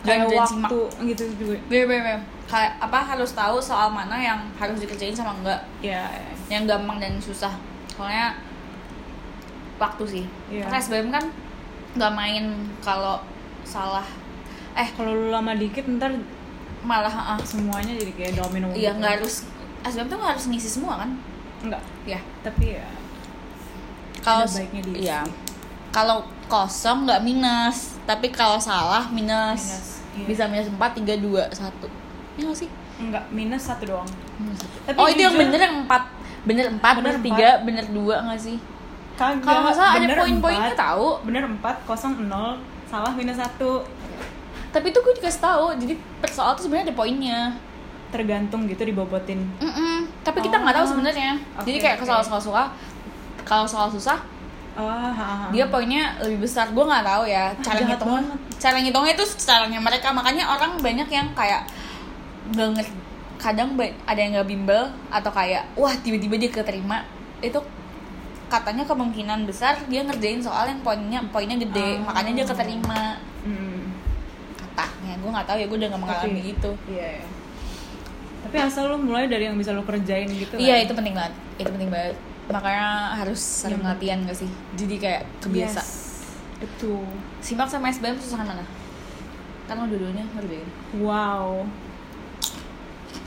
Kayak 0.00 0.18
ngerjain 0.24 0.46
simak. 0.46 0.70
waktu 0.70 0.80
gitu 1.08 1.22
juga. 1.34 1.54
Bener, 1.66 1.84
bener, 1.84 2.02
bener. 2.06 2.20
Kayak 2.46 2.72
apa 2.78 2.98
harus 3.04 3.30
tahu 3.32 3.58
soal 3.58 3.88
mana 3.88 4.14
yang 4.14 4.38
harus 4.54 4.78
dikerjain 4.78 5.10
sama 5.12 5.34
enggak, 5.36 5.60
Ya, 5.80 6.06
yang 6.46 6.64
gampang 6.64 6.98
dan 6.98 7.18
susah. 7.18 7.50
Soalnya 7.88 8.38
waktu 9.76 10.04
sih. 10.06 10.24
Iya. 10.48 10.66
Karena 10.66 10.78
SBM 10.78 11.08
kan 11.10 11.24
nggak 11.92 12.12
main 12.12 12.44
kalau 12.78 13.18
salah. 13.62 14.06
Eh 14.72 14.86
kalau 14.92 15.10
lu 15.10 15.28
lama 15.28 15.50
dikit 15.52 15.82
ntar 15.90 16.14
malah 16.80 17.12
ah, 17.12 17.40
semuanya 17.42 17.92
jadi 17.92 18.12
kayak 18.14 18.32
domino. 18.36 18.70
iya 18.70 18.90
gitu. 18.90 18.98
nggak 18.98 19.12
harus 19.18 19.34
SBM 19.82 20.06
tuh 20.06 20.16
nggak 20.16 20.32
harus 20.32 20.46
ngisi 20.46 20.68
semua 20.70 20.94
kan? 20.96 21.10
Enggak. 21.60 21.82
Ya. 22.04 22.20
Tapi 22.40 22.78
ya 22.78 22.86
Kalau 24.20 24.44
iya. 24.92 25.20
Kalau 25.90 26.22
kosong 26.46 27.04
nggak 27.04 27.20
minus, 27.20 27.98
tapi 28.04 28.28
kalau 28.28 28.56
salah 28.56 29.08
minus. 29.08 29.58
Minus, 29.60 29.86
iya. 30.14 30.26
Bisa 30.26 30.42
minus 30.46 30.68
4 30.68 30.78
3 30.94 31.18
2 31.18 31.50
1. 31.50 31.88
Iya 32.36 32.44
nggak 32.44 32.58
sih? 32.58 32.70
enggak 33.00 33.24
minus 33.32 33.64
satu 33.64 33.84
doang. 33.86 34.08
Minus 34.36 34.60
satu. 34.60 34.76
Tapi 34.84 34.96
oh, 34.96 35.06
itu 35.08 35.20
yang 35.20 35.32
jujur- 35.32 35.42
bener 35.42 35.60
yang 35.62 35.76
4. 35.82 36.02
Bener 36.40 36.64
4, 36.70 36.78
Bener 36.78 37.14
bener 37.16 37.16
3, 37.58 37.66
bener 37.66 37.84
2 37.86 37.96
nggak 38.22 38.40
sih? 38.40 38.56
Kalau 39.14 39.36
nggak 39.36 39.74
salah 39.74 39.92
ada 39.94 40.06
poin-poinnya 40.14 40.72
empat. 40.72 40.80
tahu. 40.80 41.08
Bener 41.22 41.42
4, 41.44 41.60
kosong 41.84 42.12
0, 42.22 42.56
salah 42.86 43.12
minus 43.12 43.36
1 43.36 43.84
Tapi 44.70 44.86
itu 44.86 44.98
gue 44.98 45.14
dikasih 45.16 45.40
tahu. 45.40 45.66
Jadi 45.76 45.94
per 46.20 46.30
soal 46.30 46.54
tuh 46.54 46.64
sebenarnya 46.64 46.88
ada 46.88 46.96
poinnya. 46.96 47.40
Tergantung 48.10 48.66
gitu 48.66 48.82
dibobotin 48.82 49.38
Mm-mm. 49.56 50.02
Tapi 50.20 50.38
kita 50.40 50.58
nggak 50.58 50.74
tahu 50.74 50.84
Oh. 50.84 50.90
sebenarnya. 50.90 51.30
Jadi 51.60 51.70
Oke, 51.72 51.84
kayak 51.84 51.96
kalau 52.00 52.18
soal 52.20 52.42
susah, 52.42 52.66
kalau 53.42 53.64
soal 53.64 53.88
susah 53.88 54.18
Oh, 54.72 54.86
ha, 54.86 55.10
ha, 55.10 55.26
ha. 55.36 55.46
dia 55.50 55.66
poinnya 55.66 56.14
lebih 56.20 56.46
besar 56.46 56.70
gue 56.70 56.80
nggak 56.80 57.02
tahu 57.02 57.24
ya 57.26 57.50
cara 57.58 57.74
jahat 57.76 57.98
ngitungnya 57.98 58.22
cara 58.56 58.76
ngitungnya 58.78 59.12
itu 59.12 59.24
caranya 59.36 59.78
mereka 59.78 60.08
makanya 60.10 60.44
orang 60.48 60.78
banyak 60.78 61.04
yang 61.06 61.26
kayak 61.34 61.66
nggak 62.48 62.78
ngerti 62.78 62.94
kadang 63.36 63.74
ada 64.06 64.16
yang 64.16 64.32
nggak 64.32 64.46
bimbel 64.46 64.82
atau 65.08 65.28
kayak 65.28 65.66
wah 65.74 65.90
tiba-tiba 65.92 66.38
dia 66.38 66.50
keterima 66.50 67.02
itu 67.40 67.58
katanya 68.46 68.84
kemungkinan 68.84 69.42
besar 69.42 69.74
dia 69.84 70.00
ngerjain 70.00 70.38
soal 70.38 70.64
yang 70.64 70.80
poinnya 70.80 71.18
poinnya 71.28 71.56
gede 71.56 71.98
Oh. 71.98 72.06
makanya 72.06 72.32
dia 72.36 72.46
keterima 72.46 73.18
Mm. 73.42 73.80
katanya 74.70 75.12
gue 75.18 75.30
nggak 75.30 75.46
tahu 75.46 75.56
ya 75.56 75.66
gue 75.66 75.76
udah 75.76 75.88
nggak 75.88 76.02
mengalami 76.02 76.30
Tapi- 76.36 76.52
itu 76.52 76.70
Iya, 76.88 77.08
iya. 77.16 77.24
Tapi 78.40 78.56
asal 78.56 78.88
lu 78.88 78.96
mulai 78.98 79.26
dari 79.26 79.44
yang 79.44 79.54
bisa 79.54 79.70
lu 79.70 79.82
kerjain 79.82 80.24
gitu 80.26 80.56
iya 80.56 80.78
kan? 80.78 80.84
itu 80.84 80.92
penting 80.94 81.14
banget 81.14 81.34
itu 81.56 81.68
penting 81.68 81.90
banget 81.90 82.16
makanya 82.50 82.88
harus 83.14 83.38
sering 83.38 83.78
Iya. 83.78 83.88
latihan 83.88 84.18
gak 84.22 84.36
sih? 84.36 84.50
Jadi 84.74 84.94
kayak 84.96 85.22
kebiasa. 85.38 85.78
Yes. 85.78 85.90
Betul. 86.58 87.06
Simak 87.38 87.66
sama 87.66 87.88
SBM 87.88 88.18
susahan 88.18 88.44
mana? 88.44 88.66
Kan 89.64 89.78
lo 89.78 89.86
dua-duanya 89.86 90.26
ngerjain 90.28 90.66
Wow. 90.98 91.64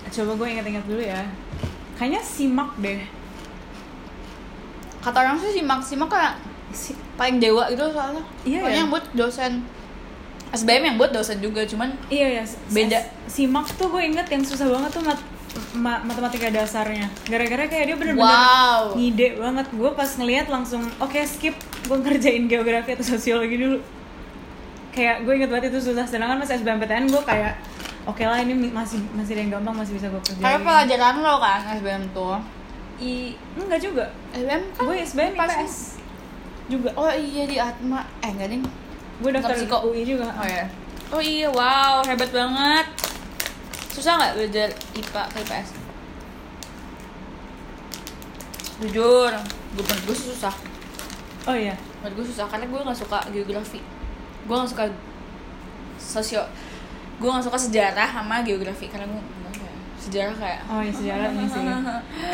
Coba 0.05 0.31
gue 0.35 0.47
inget-inget 0.49 0.85
dulu 0.85 1.01
ya. 1.01 1.23
Kayaknya 1.95 2.21
simak 2.21 2.75
deh. 2.77 3.01
Kata 4.99 5.17
orang 5.19 5.37
sih 5.37 5.51
simak 5.53 5.81
simak 5.81 6.07
kayak 6.07 6.35
Si- 6.69 6.97
paling 7.13 7.37
dewa 7.37 7.65
gitu 7.67 7.85
soalnya. 7.87 8.21
Iya, 8.43 8.59
Soalnya 8.59 8.73
ya? 8.73 8.81
yang 8.81 8.89
buat 8.89 9.05
dosen. 9.13 9.51
SBM 10.49 10.83
yang 10.85 10.97
buat 10.97 11.09
dosen 11.09 11.37
juga 11.37 11.61
cuman 11.63 11.89
Iya 12.07 12.41
ya 12.41 12.43
Beda. 12.69 12.99
Simak 13.25 13.65
tuh 13.73 13.89
gue 13.89 14.03
inget 14.03 14.25
yang 14.27 14.41
susah 14.41 14.69
banget 14.69 14.91
tuh 14.91 15.01
mat 15.01 15.17
ma- 15.73 16.01
matematika 16.01 16.49
dasarnya 16.49 17.07
gara-gara 17.23 17.65
kayak 17.65 17.85
dia 17.85 17.95
bener-bener 17.95 18.25
Wow. 18.27 18.93
ngide 18.93 19.37
banget 19.37 19.67
gue 19.69 19.91
pas 19.91 20.09
ngeliat 20.11 20.47
langsung 20.47 20.81
oke 20.97 21.19
skip 21.23 21.53
gue 21.83 21.97
ngerjain 21.99 22.45
geografi 22.45 22.91
atau 22.91 23.05
sosiologi 23.07 23.55
dulu 23.55 23.77
kayak 24.91 25.21
gue 25.21 25.33
inget 25.35 25.49
banget 25.49 25.69
itu 25.69 25.79
susah 25.83 26.03
sedangkan 26.03 26.37
pas 26.37 26.51
SBMPTN 26.51 27.05
gue 27.07 27.21
kayak 27.23 27.53
oke 28.03 28.21
lah 28.21 28.37
ini 28.37 28.53
masih 28.67 29.01
masih 29.11 29.33
ada 29.33 29.41
yang 29.41 29.51
gampang 29.53 29.75
masih 29.75 29.93
bisa 29.93 30.07
gue 30.07 30.21
kerjain 30.21 30.43
Kayak 30.43 30.61
pelajaran 30.61 31.15
lo 31.19 31.35
kan 31.37 31.59
SBM 31.73 32.03
tuh. 32.11 32.37
I, 32.95 33.33
enggak 33.57 33.81
juga 33.81 34.05
SBM 34.31 34.61
kan? 34.71 34.85
gue 34.85 34.95
SBM 35.01 35.33
Pas- 35.33 35.49
IPS 35.51 35.75
juga 36.65 36.89
Oh 36.93 37.09
iya 37.09 37.43
di 37.43 37.57
Atma. 37.57 38.05
Eh 38.19 38.29
enggak 38.29 38.49
ding. 38.49 38.63
gue 39.15 39.29
daftar 39.29 39.51
Psiko. 39.51 39.77
UI 39.83 40.01
juga 40.03 40.29
Oh 40.31 40.45
ya. 40.45 40.65
Oh 41.09 41.19
iya, 41.19 41.45
wow, 41.47 42.01
hebat 42.01 42.29
banget. 42.29 42.85
Susah 43.93 44.11
nggak 44.15 44.33
belajar 44.35 44.67
IPA 44.93 45.23
ke 45.23 45.37
IPS? 45.39 45.69
Jujur, 48.81 49.31
gue 49.71 49.83
gue 49.85 50.17
susah. 50.17 50.53
oh 51.45 51.55
iya 51.55 51.75
Menurut 52.01 52.13
gue 52.17 52.25
susah 52.27 52.45
karena 52.47 52.65
gue 52.65 52.79
nggak 52.79 52.97
suka 52.97 53.19
geografi. 53.29 53.79
Gue 54.43 54.55
nggak 54.55 54.69
suka 54.69 54.85
sosio. 55.95 56.43
Gue 57.15 57.29
nggak 57.29 57.45
suka 57.45 57.57
sejarah 57.59 58.09
sama 58.11 58.41
geografi 58.41 58.89
karena 58.89 59.07
gue 59.07 59.21
suka. 59.21 59.69
sejarah 59.95 60.35
kayak 60.35 60.61
oh 60.67 60.83
iya 60.83 60.91
sejarah 60.91 61.27
ini 61.31 61.47
sih 61.47 61.63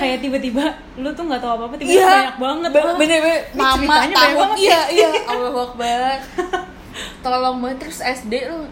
kayak 0.02 0.18
tiba-tiba 0.26 0.66
lu 0.98 1.14
tuh 1.14 1.22
nggak 1.22 1.38
tahu 1.38 1.54
apa-apa 1.54 1.78
tiba-tiba 1.78 2.02
Iya, 2.02 2.10
banyak 2.10 2.38
banget 2.42 2.70
Ba- 2.74 2.98
bener-bener 2.98 3.42
ini 3.46 3.62
mama 3.62 3.94
tahun 4.10 4.34
banget 4.34 4.58
iya 4.58 4.80
iya 4.90 5.08
Allah 5.30 5.54
Akbar 5.54 6.18
tolong 7.22 7.58
banget 7.62 7.78
terus 7.78 8.02
SD 8.02 8.50
lu 8.50 8.66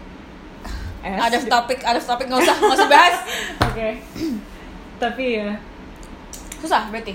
Eh, 0.98 1.14
ada 1.14 1.38
topik 1.38 1.78
ada 1.86 2.00
topik 2.02 2.26
nggak 2.26 2.42
usah 2.42 2.56
nggak 2.58 2.76
usah 2.78 2.88
bahas. 2.90 3.16
Oke. 3.70 3.88
Tapi 5.02 5.24
ya. 5.38 5.50
Susah 6.58 6.90
berarti. 6.90 7.14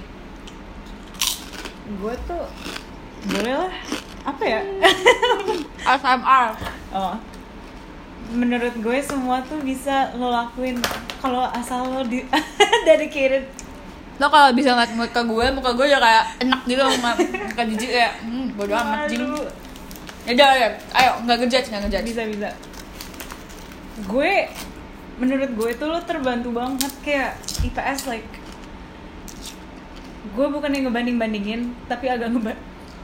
Gue 1.99 2.13
tuh 2.23 2.47
boleh 3.27 3.53
lah. 3.59 3.73
Apa 4.23 4.43
ya? 4.47 4.61
SMR 5.99 6.55
oh. 6.95 7.15
Menurut 8.31 8.71
gue 8.79 8.97
semua 9.03 9.43
tuh 9.43 9.59
bisa 9.59 10.15
lo 10.15 10.31
lakuin 10.31 10.79
kalau 11.19 11.43
asal 11.51 11.91
lo 11.91 12.01
di 12.07 12.23
dedicated. 12.87 13.43
Lo 14.15 14.31
kalau 14.31 14.55
bisa 14.55 14.71
ngeliat 14.71 14.95
muka 14.95 15.21
gue 15.27 15.45
muka 15.51 15.75
gue 15.75 15.85
udah 15.91 15.99
kayak 15.99 16.25
enak 16.39 16.61
gitu 16.63 16.81
sama 16.87 17.19
muka 17.19 17.63
jijik 17.67 17.89
kayak 17.91 18.13
hmm, 18.23 18.55
bodo 18.55 18.73
amat 18.79 19.11
jing. 19.11 19.27
Ya 20.23 20.31
udah 20.39 20.49
ya. 20.55 20.69
Ayo 20.95 21.11
nggak 21.27 21.35
ngejudge 21.43 21.67
nggak 21.67 21.81
ngejudge. 21.83 22.07
Bisa 22.15 22.23
bisa 22.31 22.49
gue 24.05 24.33
menurut 25.15 25.51
gue 25.53 25.69
tuh 25.73 25.87
lo 25.87 25.99
terbantu 26.01 26.49
banget 26.51 26.91
kayak 27.01 27.31
IPS 27.61 28.07
like 28.07 28.27
gue 30.25 30.47
bukan 30.47 30.69
yang 30.69 30.87
ngebanding 30.87 31.17
bandingin 31.17 31.61
tapi 31.85 32.07
agak 32.07 32.31
ngeba 32.31 32.55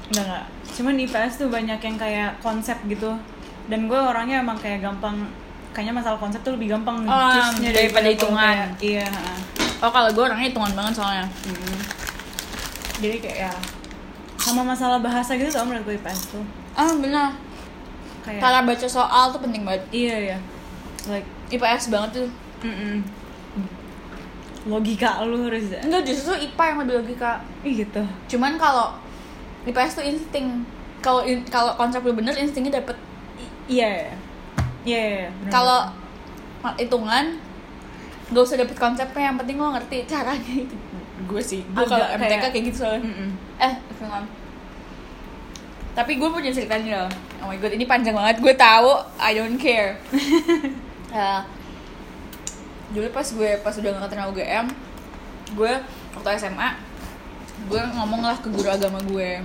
nggak 0.09 0.25
nggak 0.25 0.45
cuman 0.71 0.95
IPS 0.97 1.33
tuh 1.37 1.47
banyak 1.47 1.77
yang 1.77 1.97
kayak 1.97 2.29
konsep 2.39 2.77
gitu. 2.85 3.11
Dan 3.67 3.85
gue 3.85 3.93
orangnya 3.95 4.39
emang 4.39 4.57
kayak 4.57 4.81
gampang 4.81 5.27
kayaknya 5.69 5.93
masalah 5.93 6.17
konsep 6.17 6.41
tuh 6.41 6.57
lebih 6.57 6.71
gampang 6.71 7.03
Oh, 7.03 7.29
daripada 7.61 8.07
hitungan. 8.07 8.73
kayak- 8.73 8.73
iya 8.81 9.05
oh 9.77 9.91
kalau 9.91 10.09
gue 10.09 10.23
orangnya 10.23 10.49
hitungan 10.49 10.73
banget 10.73 10.93
soalnya. 10.97 11.25
Mm. 11.45 11.77
jadi 12.99 13.17
kayak 13.19 13.37
ya 13.39 13.53
sama 14.35 14.65
masalah 14.65 14.97
bahasa 14.97 15.35
gitu 15.35 15.47
tau 15.47 15.63
menurut 15.63 15.85
gue 15.85 15.95
IPS 15.95 16.33
tuh. 16.33 16.43
Ah 16.73 16.89
benar. 16.95 17.35
Kayak 18.25 18.41
cara 18.41 18.59
baca 18.63 18.87
soal 18.89 19.25
tuh 19.29 19.39
penting 19.39 19.61
banget. 19.61 19.83
Iya 19.91 20.15
ya 20.33 20.37
like 21.09 21.27
IPS 21.49 21.89
banget 21.89 22.09
tuh. 22.15 22.29
Mm-mm. 22.61 23.01
logika 24.65 25.23
lu 25.23 25.47
harus 25.47 25.71
enggak 25.73 26.03
justru 26.03 26.35
IPA 26.35 26.63
yang 26.65 26.77
lebih 26.79 26.93
logika. 26.99 27.31
Gitu. 27.61 28.01
Cuman 28.27 28.55
kalau 28.55 28.93
IPS 29.63 29.95
tuh 29.95 30.05
insting. 30.05 30.63
Kalau 30.99 31.23
in- 31.23 31.47
kalau 31.47 31.73
konsep 31.73 32.01
lu 32.01 32.11
bener 32.11 32.35
instingnya 32.35 32.75
dapet 32.75 32.99
iya 33.65 33.87
iya 33.87 34.01
iya. 34.03 34.15
Iya, 34.83 35.27
bener. 35.31 35.47
kalau 35.49 35.79
hitungan 36.75 37.39
gak 38.29 38.43
usah 38.43 38.57
dapet 38.57 38.75
konsepnya. 38.75 39.23
Yang 39.25 39.37
penting 39.39 39.55
lo 39.57 39.71
ngerti 39.71 39.97
caranya. 40.05 40.53
Itu 40.57 40.75
gue 41.21 41.41
sih 41.41 41.61
gue 41.63 41.85
kalau 41.85 42.03
MTK 42.09 42.19
kayak- 42.31 42.51
kayak 42.51 42.65
gitu 42.65 42.77
soalnya. 42.77 43.01
Mm-mm. 43.01 43.29
eh 43.57 43.73
hitungan. 43.87 44.23
Tapi 45.89 46.11
gue 46.15 46.29
punya 46.29 46.51
ceritanya 46.51 47.07
oh 47.39 47.47
my 47.47 47.55
god 47.55 47.71
ini 47.71 47.85
panjang 47.85 48.11
banget. 48.13 48.39
Gue 48.39 48.53
tahu 48.53 48.91
I 49.17 49.31
don't 49.33 49.55
care 49.55 49.95
Eh, 51.09 51.41
dulu 52.93 53.07
pas 53.09 53.25
gue 53.25 53.51
pas 53.61 53.73
udah 53.73 53.89
gak 54.01 54.09
kenal 54.13 54.33
UGM 54.33 54.65
gue 55.53 55.73
waktu 56.13 56.29
SMA 56.41 56.69
gue 57.69 57.81
ngomong 57.97 58.21
lah 58.23 58.37
ke 58.39 58.47
guru 58.47 58.69
agama 58.71 59.01
gue. 59.03 59.43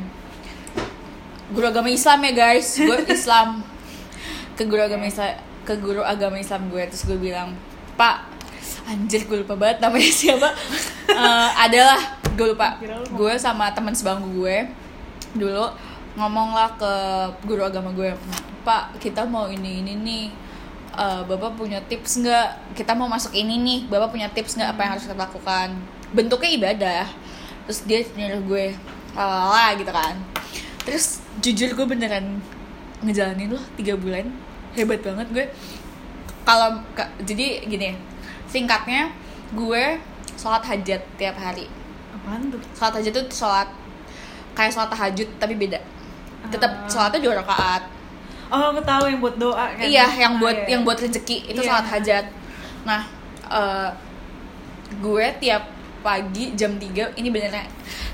Guru 1.50 1.66
agama 1.66 1.90
Islam 1.90 2.22
ya 2.24 2.32
guys. 2.32 2.78
Gue 2.78 3.02
Islam. 3.10 3.66
Ke 4.54 4.62
guru 4.68 4.86
agama 4.86 5.08
Islam 5.08 5.34
ke 5.64 5.74
guru 5.80 6.04
agama 6.04 6.38
Islam 6.38 6.70
gue. 6.70 6.82
Terus 6.86 7.08
gue 7.08 7.18
bilang 7.18 7.56
pak 7.98 8.30
anjir 8.84 9.24
gue 9.24 9.42
lupa 9.42 9.56
banget 9.56 9.82
namanya 9.82 10.12
siapa. 10.12 10.50
Eh, 11.14 11.50
adalah 11.62 12.18
gue 12.34 12.46
lupa. 12.56 12.74
Gue 13.14 13.38
sama 13.38 13.70
teman 13.70 13.94
sebangku 13.94 14.34
gue 14.42 14.66
dulu 15.34 15.66
ngomong 16.14 16.54
lah 16.54 16.70
ke 16.78 16.92
guru 17.46 17.62
agama 17.66 17.90
gue 17.90 18.14
pak 18.62 18.98
kita 19.02 19.26
mau 19.26 19.50
ini 19.50 19.82
ini 19.82 19.94
nih 19.98 20.24
Eh, 20.94 21.22
bapak 21.26 21.54
punya 21.54 21.82
tips 21.82 22.18
nggak? 22.18 22.74
Kita 22.74 22.94
mau 22.94 23.06
masuk 23.06 23.34
ini 23.34 23.58
nih 23.58 23.78
bapak 23.86 24.10
punya 24.10 24.30
tips 24.30 24.54
nggak 24.54 24.70
apa 24.72 24.80
yang 24.80 24.90
harus 24.94 25.04
kita 25.04 25.16
lakukan? 25.16 25.68
Bentuknya 26.10 26.50
ibadah 26.52 27.04
terus 27.64 27.82
dia 27.82 28.04
nyuruh 28.06 28.42
gue 28.44 28.66
lah 29.14 29.74
gitu 29.74 29.90
kan. 29.90 30.14
Terus 30.84 31.18
jujur 31.40 31.74
gue 31.74 31.86
beneran 31.88 32.38
ngejalanin 33.00 33.50
loh 33.50 33.64
tiga 33.74 33.96
bulan. 33.96 34.30
Hebat 34.72 35.02
banget 35.02 35.26
gue. 35.30 35.46
Kalau 36.42 36.78
ka- 36.92 37.10
jadi 37.20 37.64
gini 37.64 37.96
singkatnya 38.46 39.10
gue 39.50 39.98
sholat 40.36 40.62
hajat 40.62 41.02
tiap 41.16 41.34
hari. 41.34 41.66
Apaan 42.12 42.54
tuh? 42.54 42.60
Sholat 42.72 42.94
hajat 43.00 43.12
tuh 43.12 43.26
sholat 43.28 43.68
kayak 44.52 44.70
sholat 44.70 44.94
tahajud 44.94 45.26
tapi 45.38 45.56
beda. 45.56 45.82
Tetap 46.54 46.70
Ah. 46.70 46.86
sholatnya 46.86 47.18
dua 47.20 47.34
rakaat 47.40 47.82
oh 48.48 48.64
aku 48.70 48.80
tahu 48.80 49.04
yang 49.06 49.20
buat 49.20 49.36
doa 49.36 49.66
kan 49.70 49.84
iya 49.84 50.06
yang 50.10 50.36
Ah, 50.36 50.40
buat 50.40 50.56
iya, 50.58 50.68
yang 50.70 50.80
iya. 50.82 50.86
buat 50.86 50.98
rezeki. 50.98 51.36
Itu 51.48 51.60
Iya. 51.60 51.68
sholat 51.68 51.86
hajat. 51.88 52.24
Nah 52.82 53.00
eh, 53.46 53.88
gue 54.96 55.26
tiap 55.38 55.62
pagi 56.00 56.52
jam 56.52 56.76
3 56.76 57.16
ini 57.16 57.28
beneran 57.28 57.64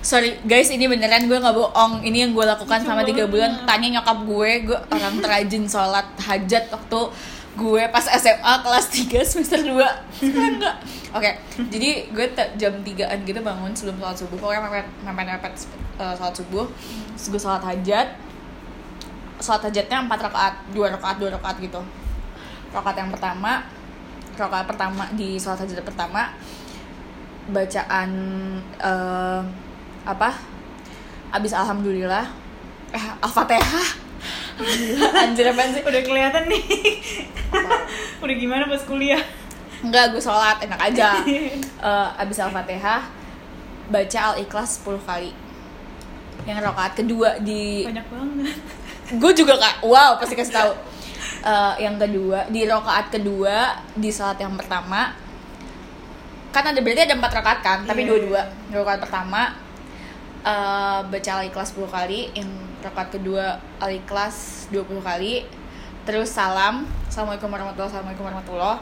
sorry 0.01 0.39
guys 0.45 0.71
ini 0.71 0.87
beneran 0.87 1.27
gue 1.27 1.35
nggak 1.35 1.53
bohong. 1.53 2.01
Ini 2.01 2.25
yang 2.25 2.33
gue 2.33 2.45
lakukan 2.45 2.79
selama 2.81 3.03
tiga 3.03 3.27
banget. 3.27 3.33
bulan. 3.33 3.51
Tanya 3.65 3.87
nyokap 3.99 4.19
gue 4.25 4.51
gue 4.65 4.79
orang 4.89 5.15
terajin 5.19 5.65
sholat 5.67 6.07
hajat 6.17 6.71
waktu 6.71 7.01
gue 7.51 7.83
pas 7.91 8.07
SMA 8.07 8.55
kelas 8.63 8.87
3 8.89 9.11
semester 9.27 9.59
2 9.61 9.75
sekarang 10.23 10.55
enggak 10.57 10.77
oke 11.11 11.31
jadi 11.67 11.89
gue 12.07 12.27
jam 12.55 12.73
3an 12.79 13.19
gitu 13.27 13.41
bangun 13.43 13.75
sebelum 13.75 13.99
sholat 13.99 14.17
subuh. 14.17 14.39
Pokoknya 14.39 14.61
mepet 14.63 14.87
mepet 15.03 15.27
mepet 15.29 15.53
eh, 15.99 16.15
sholat 16.15 16.33
subuh. 16.33 16.67
Terus 17.19 17.27
gue 17.29 17.41
sholat 17.43 17.61
hajat 17.61 18.09
sholat 19.41 19.73
hajatnya 19.73 20.05
empat 20.05 20.21
rakaat 20.29 20.55
dua 20.71 20.93
rakaat 20.93 21.17
dua 21.17 21.33
rakaat 21.35 21.57
gitu. 21.59 21.81
Rakaat 22.71 22.97
yang 23.01 23.11
pertama 23.11 23.65
rakaat 24.37 24.67
pertama 24.69 25.05
di 25.17 25.41
sholat 25.41 25.65
hajat 25.65 25.83
pertama 25.83 26.33
bacaan 27.51 28.11
eh, 28.79 29.43
apa? 30.07 30.31
Abis 31.33 31.57
alhamdulillah 31.57 32.29
eh 32.93 33.07
al-fatihah. 33.25 33.89
Anjir 35.25 35.49
apaan 35.49 35.73
sih? 35.73 35.81
Udah 35.81 36.03
kelihatan 36.05 36.45
nih. 36.45 36.65
Udah 38.21 38.37
gimana 38.37 38.69
pas 38.69 38.85
kuliah? 38.85 39.25
Enggak 39.81 40.13
gue 40.13 40.21
sholat 40.21 40.61
enak 40.63 40.81
aja. 40.93 41.17
Eh, 41.81 42.09
abis 42.21 42.37
al-fatihah 42.45 43.09
baca 43.89 44.21
al-ikhlas 44.21 44.85
10 44.85 45.01
kali. 45.01 45.33
Yang 46.45 46.61
rakaat 46.61 46.93
kedua 46.93 47.41
di 47.41 47.89
banyak 47.89 48.05
banget 48.13 48.80
gue 49.11 49.33
juga 49.35 49.59
kak 49.59 49.83
wow 49.83 50.15
pasti 50.21 50.39
kasih 50.39 50.55
tahu. 50.55 50.73
Eh, 51.41 51.75
yang 51.85 51.97
kedua 51.97 52.47
di 52.53 52.69
rokaat 52.69 53.09
kedua 53.13 53.81
di 53.97 54.13
salat 54.13 54.39
yang 54.41 54.53
pertama 54.57 55.13
kan 56.51 56.67
ada 56.67 56.79
berarti 56.83 57.07
ada 57.09 57.17
empat 57.17 57.33
rakaat 57.41 57.59
kan? 57.65 57.79
Tapi 57.89 58.05
Iya. 58.05 58.09
dua-dua 58.13 58.43
rokaat 58.71 59.01
pertama 59.01 59.57
eh, 60.45 61.01
baca 61.05 61.31
al-ikhlas 61.41 61.73
10 61.77 61.89
kali 61.89 62.21
yang 62.37 62.51
rokaat 62.81 63.09
kedua 63.13 63.57
al-ikhlas 63.81 64.69
20 64.73 65.01
kali 65.05 65.45
terus 66.09 66.33
salam 66.33 66.89
assalamualaikum 67.09 67.53
warahmatullahi 67.53 67.91
assalamualaikum 67.93 68.25
warahmatullahi. 68.25 68.81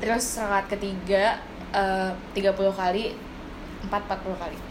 Terus 0.00 0.24
rokaat 0.38 0.66
ketiga 0.70 1.38
eh, 1.70 2.10
30 2.34 2.54
kali 2.74 3.14
4 3.86 3.90
40 3.90 4.42
kali 4.42 4.69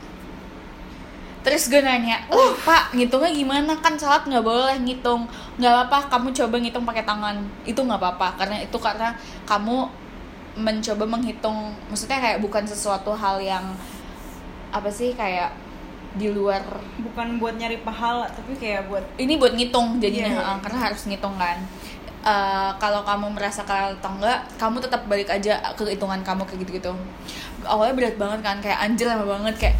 Terus 1.40 1.72
gue 1.72 1.80
nanya, 1.80 2.20
oh 2.28 2.52
pak 2.62 2.92
ngitungnya 2.92 3.32
gimana? 3.32 3.72
Kan 3.80 3.96
salat 3.96 4.28
nggak 4.28 4.44
boleh 4.44 4.76
ngitung. 4.84 5.24
Nggak 5.56 5.72
apa-apa 5.72 5.98
kamu 6.12 6.28
coba 6.36 6.56
ngitung 6.60 6.84
pakai 6.84 7.04
tangan. 7.08 7.36
Itu 7.64 7.80
nggak 7.84 8.00
apa-apa 8.00 8.28
karena 8.36 8.60
itu 8.60 8.76
karena 8.76 9.16
kamu 9.48 9.88
mencoba 10.60 11.06
menghitung. 11.08 11.72
Maksudnya 11.88 12.20
kayak 12.20 12.40
bukan 12.44 12.68
sesuatu 12.68 13.16
hal 13.16 13.40
yang 13.40 13.64
apa 14.70 14.92
sih 14.92 15.16
kayak 15.16 15.56
di 16.20 16.28
luar. 16.28 16.60
Bukan 17.00 17.40
buat 17.40 17.56
nyari 17.56 17.80
pahala 17.88 18.28
tapi 18.28 18.60
kayak 18.60 18.92
buat 18.92 19.06
ini 19.16 19.40
buat 19.40 19.56
ngitung 19.56 20.04
jadinya 20.04 20.28
Iya, 20.28 20.42
iya. 20.44 20.52
uh, 20.54 20.60
karena 20.60 20.80
harus 20.92 21.02
ngitung 21.08 21.40
kan. 21.40 21.56
Eh, 22.20 22.72
kalau 22.84 23.00
kamu 23.08 23.32
merasa 23.32 23.64
kalah 23.64 23.96
atau 23.96 24.12
enggak 24.20 24.44
kamu 24.60 24.84
tetap 24.84 25.08
balik 25.08 25.32
aja 25.32 25.56
ke 25.72 25.88
hitungan 25.88 26.20
kamu 26.20 26.44
kayak 26.44 26.60
gitu 26.68 26.72
gitu 26.76 26.92
awalnya 27.64 27.96
berat 27.96 28.20
banget 28.20 28.40
kan 28.44 28.60
kayak 28.60 28.76
anjir 28.76 29.08
lama 29.08 29.24
banget 29.24 29.56
kayak 29.56 29.76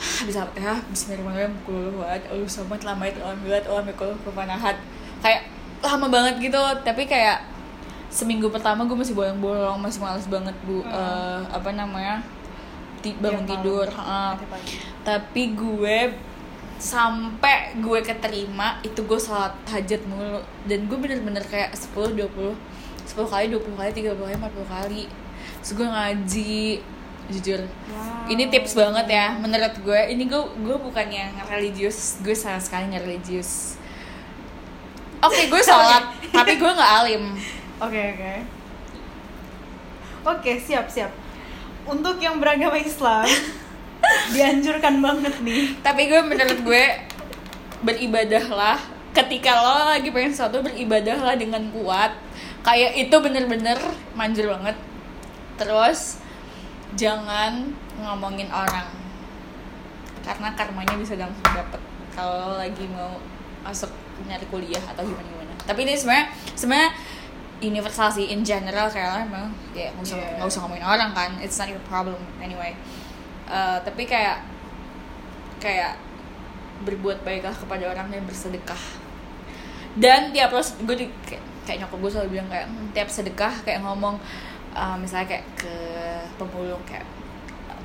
bisa 0.00 0.44
apa 0.44 0.56
ya? 0.56 0.74
Bismillahirrahmanirrahim. 0.88 1.54
Kuluhuat 1.62 2.22
Allah 2.26 2.48
somat 2.48 2.80
lamait 2.82 3.14
alhamdulillah 3.16 3.62
Allah 3.68 3.84
mikul 3.84 4.12
kepanahat 4.24 4.76
kayak 5.20 5.44
lama 5.80 6.06
banget 6.08 6.34
gitu. 6.40 6.60
Tapi 6.82 7.04
kayak 7.04 7.44
seminggu 8.10 8.50
pertama 8.50 8.84
gue 8.84 8.96
masih 8.96 9.14
bolong-bolong 9.14 9.78
masih 9.78 10.00
males 10.00 10.26
banget 10.26 10.56
bu. 10.64 10.80
Hmm. 10.80 10.90
Eh, 10.90 11.40
apa 11.52 11.70
namanya? 11.70 12.24
Ti- 13.00 13.16
bangun 13.16 13.48
Tiap 13.48 13.64
malam. 13.64 13.64
tidur 13.64 13.86
pagi. 14.44 14.76
tapi 15.00 15.42
gue 15.56 15.98
sampai 16.76 17.76
gue 17.76 17.98
keterima 18.00 18.76
itu 18.80 19.00
gue 19.04 19.20
salat 19.20 19.52
hajat 19.68 20.00
mulu. 20.04 20.40
Dan 20.64 20.88
gue 20.88 20.96
bener-bener 20.96 21.44
kayak 21.44 21.72
10 21.72 22.16
20 22.16 22.56
10 23.04 23.16
kali 23.26 23.44
20 23.52 23.76
kali 23.76 23.90
30 23.92 24.16
kali 24.16 24.34
40 24.36 24.64
kali. 24.64 25.02
Terus 25.60 25.72
gue 25.76 25.88
ngaji 25.88 26.56
jujur 27.30 27.60
Wow. 27.90 28.26
ini 28.28 28.46
tips 28.46 28.74
banget 28.74 29.06
ya 29.08 29.26
menurut 29.34 29.74
gue 29.80 30.00
ini 30.08 30.24
gue 30.24 30.38
gue 30.38 30.76
bukan 30.78 31.06
yang 31.06 31.30
religius 31.46 32.20
gue 32.20 32.32
sama 32.32 32.58
sekali 32.58 32.90
nggak 32.90 33.02
religius 33.02 33.74
oke 35.18 35.40
gue 35.46 35.60
sholat 35.60 36.04
tapi 36.36 36.54
gue 36.54 36.70
nggak 36.70 36.92
alim 37.02 37.24
Oke 37.80 37.96
oke. 37.96 38.32
Oke 40.22 40.60
siap 40.60 40.84
siap. 40.86 41.08
Untuk 41.88 42.20
yang 42.20 42.36
beragama 42.36 42.76
Islam 42.76 43.24
dianjurkan 44.36 45.00
banget 45.00 45.32
nih. 45.40 45.80
tapi 45.80 46.06
gue 46.06 46.20
menurut 46.20 46.60
gue 46.60 46.84
beribadahlah 47.80 48.76
ketika 49.10 49.56
lo 49.56 49.88
lagi 49.88 50.12
pengen 50.12 50.30
sesuatu 50.30 50.60
beribadahlah 50.60 51.34
dengan 51.34 51.72
kuat 51.72 52.12
kayak 52.60 53.00
itu 53.00 53.16
bener-bener 53.16 53.80
manjur 54.12 54.52
banget 54.52 54.76
terus 55.56 56.19
jangan 56.94 57.70
ngomongin 57.98 58.48
orang. 58.50 58.88
Karena 60.20 60.52
karmanya 60.54 60.94
bisa 60.96 61.16
langsung 61.16 61.44
dapet. 61.50 61.80
Kalau 62.14 62.58
lagi 62.58 62.84
mau 62.90 63.18
masuk 63.60 63.90
nyari 64.24 64.46
kuliah 64.48 64.82
atau 64.84 65.04
gimana 65.04 65.24
gimana 65.24 65.40
tapi 65.64 65.84
ini 65.84 65.94
sebenarnya 65.94 66.26
sebenarnya 66.56 66.90
universal 67.60 68.08
sih 68.10 68.26
in 68.32 68.42
general. 68.42 68.90
Kayak 68.90 69.28
emang 69.28 69.52
ya 69.76 69.92
nggak 69.94 70.02
usah 70.02 70.18
Yeah. 70.18 70.48
usah 70.48 70.60
ngomongin 70.66 70.82
orang 70.82 71.10
kan. 71.14 71.30
It's 71.38 71.60
not 71.60 71.70
your 71.70 71.82
problem 71.86 72.18
anyway. 72.42 72.74
Eh, 73.46 73.78
tapi 73.86 74.02
kayak 74.08 74.42
kayak 75.60 75.94
berbuat 76.82 77.20
baiklah 77.22 77.52
kepada 77.52 77.92
orang 77.92 78.08
dan 78.08 78.24
bersedekah. 78.24 78.80
Dan 79.94 80.30
tiap 80.30 80.54
lo 80.54 80.62
gue 80.62 80.96
di, 80.96 81.06
kayak, 81.26 81.42
kayak 81.66 81.78
nyokap 81.84 81.98
gue 81.98 82.10
selalu 82.10 82.28
bilang 82.38 82.48
kayak 82.48 82.66
"Hmm, 82.70 82.86
tiap 82.94 83.08
sedekah 83.10 83.54
kayak 83.66 83.82
ngomong 83.84 84.16
uh, 84.72 84.96
misalnya 84.96 85.26
kayak 85.28 85.46
ke 85.54 85.74
pemulung 86.36 86.82
kayak 86.84 87.06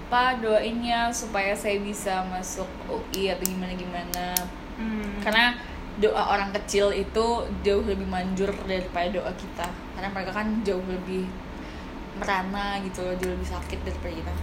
apa 0.06 0.38
doainnya 0.38 1.10
supaya 1.10 1.52
saya 1.52 1.82
bisa 1.82 2.22
masuk 2.30 2.70
UI 2.86 3.30
atau 3.30 3.44
gimana 3.44 3.74
gimana 3.74 4.28
Hmm. 4.76 5.24
karena 5.24 5.56
doa 5.98 6.36
orang 6.36 6.52
kecil 6.52 6.92
itu 6.92 7.26
jauh 7.64 7.80
lebih 7.88 8.04
manjur 8.06 8.52
daripada 8.68 9.08
doa 9.08 9.32
kita 9.32 9.64
karena 9.96 10.12
mereka 10.12 10.36
kan 10.36 10.52
jauh 10.62 10.84
lebih 10.84 11.24
merana 12.16 12.76
gitu 12.84 13.00
loh 13.00 13.16
jauh 13.16 13.32
lebih 13.32 13.48
sakit 13.48 13.80
daripada 13.82 14.14
kita 14.14 14.34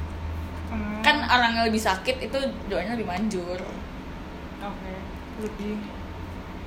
Hmm. 0.72 1.04
kan 1.04 1.20
orang 1.28 1.52
yang 1.52 1.68
lebih 1.68 1.84
sakit 1.84 2.16
itu 2.16 2.38
doanya 2.64 2.96
lebih 2.96 3.04
manjur 3.04 3.60
Oke. 4.62 4.94
Lebih 5.44 5.74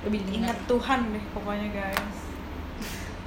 lebih 0.06 0.20
didengar. 0.22 0.54
ingat 0.54 0.58
Tuhan 0.70 1.00
deh 1.10 1.24
pokoknya 1.34 1.68
guys. 1.74 2.18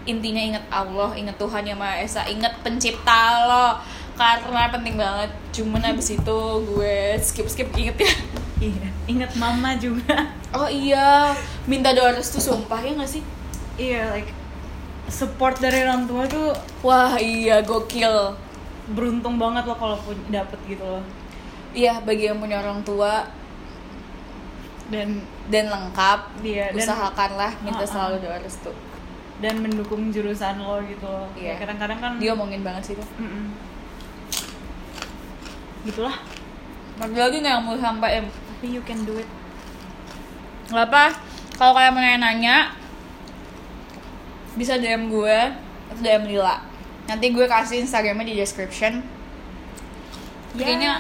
Intinya 0.09 0.41
ingat 0.41 0.65
Allah 0.69 1.13
ingat 1.13 1.35
Tuhan 1.35 1.63
yang 1.63 1.77
Maha 1.77 2.01
Esa 2.01 2.25
ingat 2.25 2.57
pencipta 2.59 3.21
lo 3.45 3.67
karena 4.15 4.67
penting 4.67 4.95
banget 4.95 5.29
cuman 5.51 5.79
abis 5.85 6.13
itu 6.13 6.39
gue 6.67 6.97
skip 7.19 7.45
skip 7.45 7.69
inget 7.73 7.97
ya 7.99 8.13
Iya. 8.59 8.91
Ingat 9.07 9.39
mama 9.39 9.71
juga. 9.73 10.35
oh 10.51 10.67
iya 10.67 11.31
minta 11.63 11.89
doa 11.89 12.11
restu 12.11 12.37
sumpah 12.37 12.75
ya 12.77 12.91
gak 12.93 13.07
sih 13.09 13.23
Iya 13.73 14.11
like 14.11 14.35
support 15.07 15.55
dari 15.57 15.79
orang 15.79 16.03
tua 16.03 16.27
tuh 16.27 16.51
wah 16.81 17.15
iya 17.15 17.63
gokil 17.63 18.35
beruntung 18.89 19.39
banget 19.39 19.63
lo 19.63 19.73
kalau 19.73 19.95
pun 19.97 20.19
dapet 20.27 20.59
gitu 20.67 20.83
loh. 20.83 20.99
iya 21.71 22.03
bagi 22.03 22.27
yang 22.27 22.37
punya 22.37 22.59
orang 22.59 22.83
tua 22.83 23.31
Dan 24.89 25.21
dan 25.47 25.69
lengkap 25.69 26.19
Iya, 26.41 26.73
usahakanlah 26.73 27.55
minta 27.61 27.79
Ah, 27.79 27.85
ah. 27.85 27.89
selalu 27.89 28.15
doa 28.21 28.37
restu 28.37 28.71
dan 29.39 29.59
mendukung 29.59 30.09
jurusan 30.09 30.59
lo 30.59 30.83
gitu 30.83 31.03
loh. 31.03 31.27
Iya. 31.31 31.55
Kayak 31.55 31.57
Kadang-kadang 31.65 31.99
kan 31.99 32.11
dia 32.17 32.31
omongin 32.31 32.59
banget 32.59 32.83
sih 32.83 32.93
tuh 32.93 33.07
Mm-mm. 33.15 33.55
Gitulah. 35.83 36.15
Ada 36.99 37.15
lagi 37.15 37.39
nggak 37.39 37.53
yang 37.53 37.63
mau 37.63 37.75
sampaikan 37.75 38.27
Tapi 38.27 38.67
you 38.69 38.83
can 38.83 39.01
do 39.03 39.15
it. 39.15 39.29
nggak 40.67 40.85
apa 40.85 41.17
kalau 41.55 41.73
kalian 41.73 41.91
mau 41.91 42.03
nanya 42.03 42.75
bisa 44.53 44.77
DM 44.77 45.09
gue 45.09 45.37
atau 45.89 45.97
DM 45.97 46.29
Lila 46.29 46.61
nanti 47.05 47.33
gue 47.33 47.41
kasih 47.43 47.81
Instagramnya 47.81 48.27
di 48.27 48.37
description 48.37 49.01
Ya. 50.51 50.61
kayaknya 50.61 50.91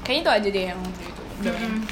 kayaknya 0.00 0.20
itu 0.20 0.30
aja 0.32 0.48
deh 0.50 0.64
yang 0.66 0.80
gitu 0.92 1.22
Mm-mm. 1.46 1.84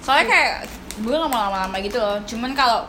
soalnya 0.00 0.26
kayak 0.26 0.52
gue 0.98 1.14
nggak 1.14 1.28
mau 1.28 1.40
lama-lama 1.46 1.76
gitu 1.78 1.96
loh 1.96 2.16
cuman 2.24 2.52
kalau 2.52 2.84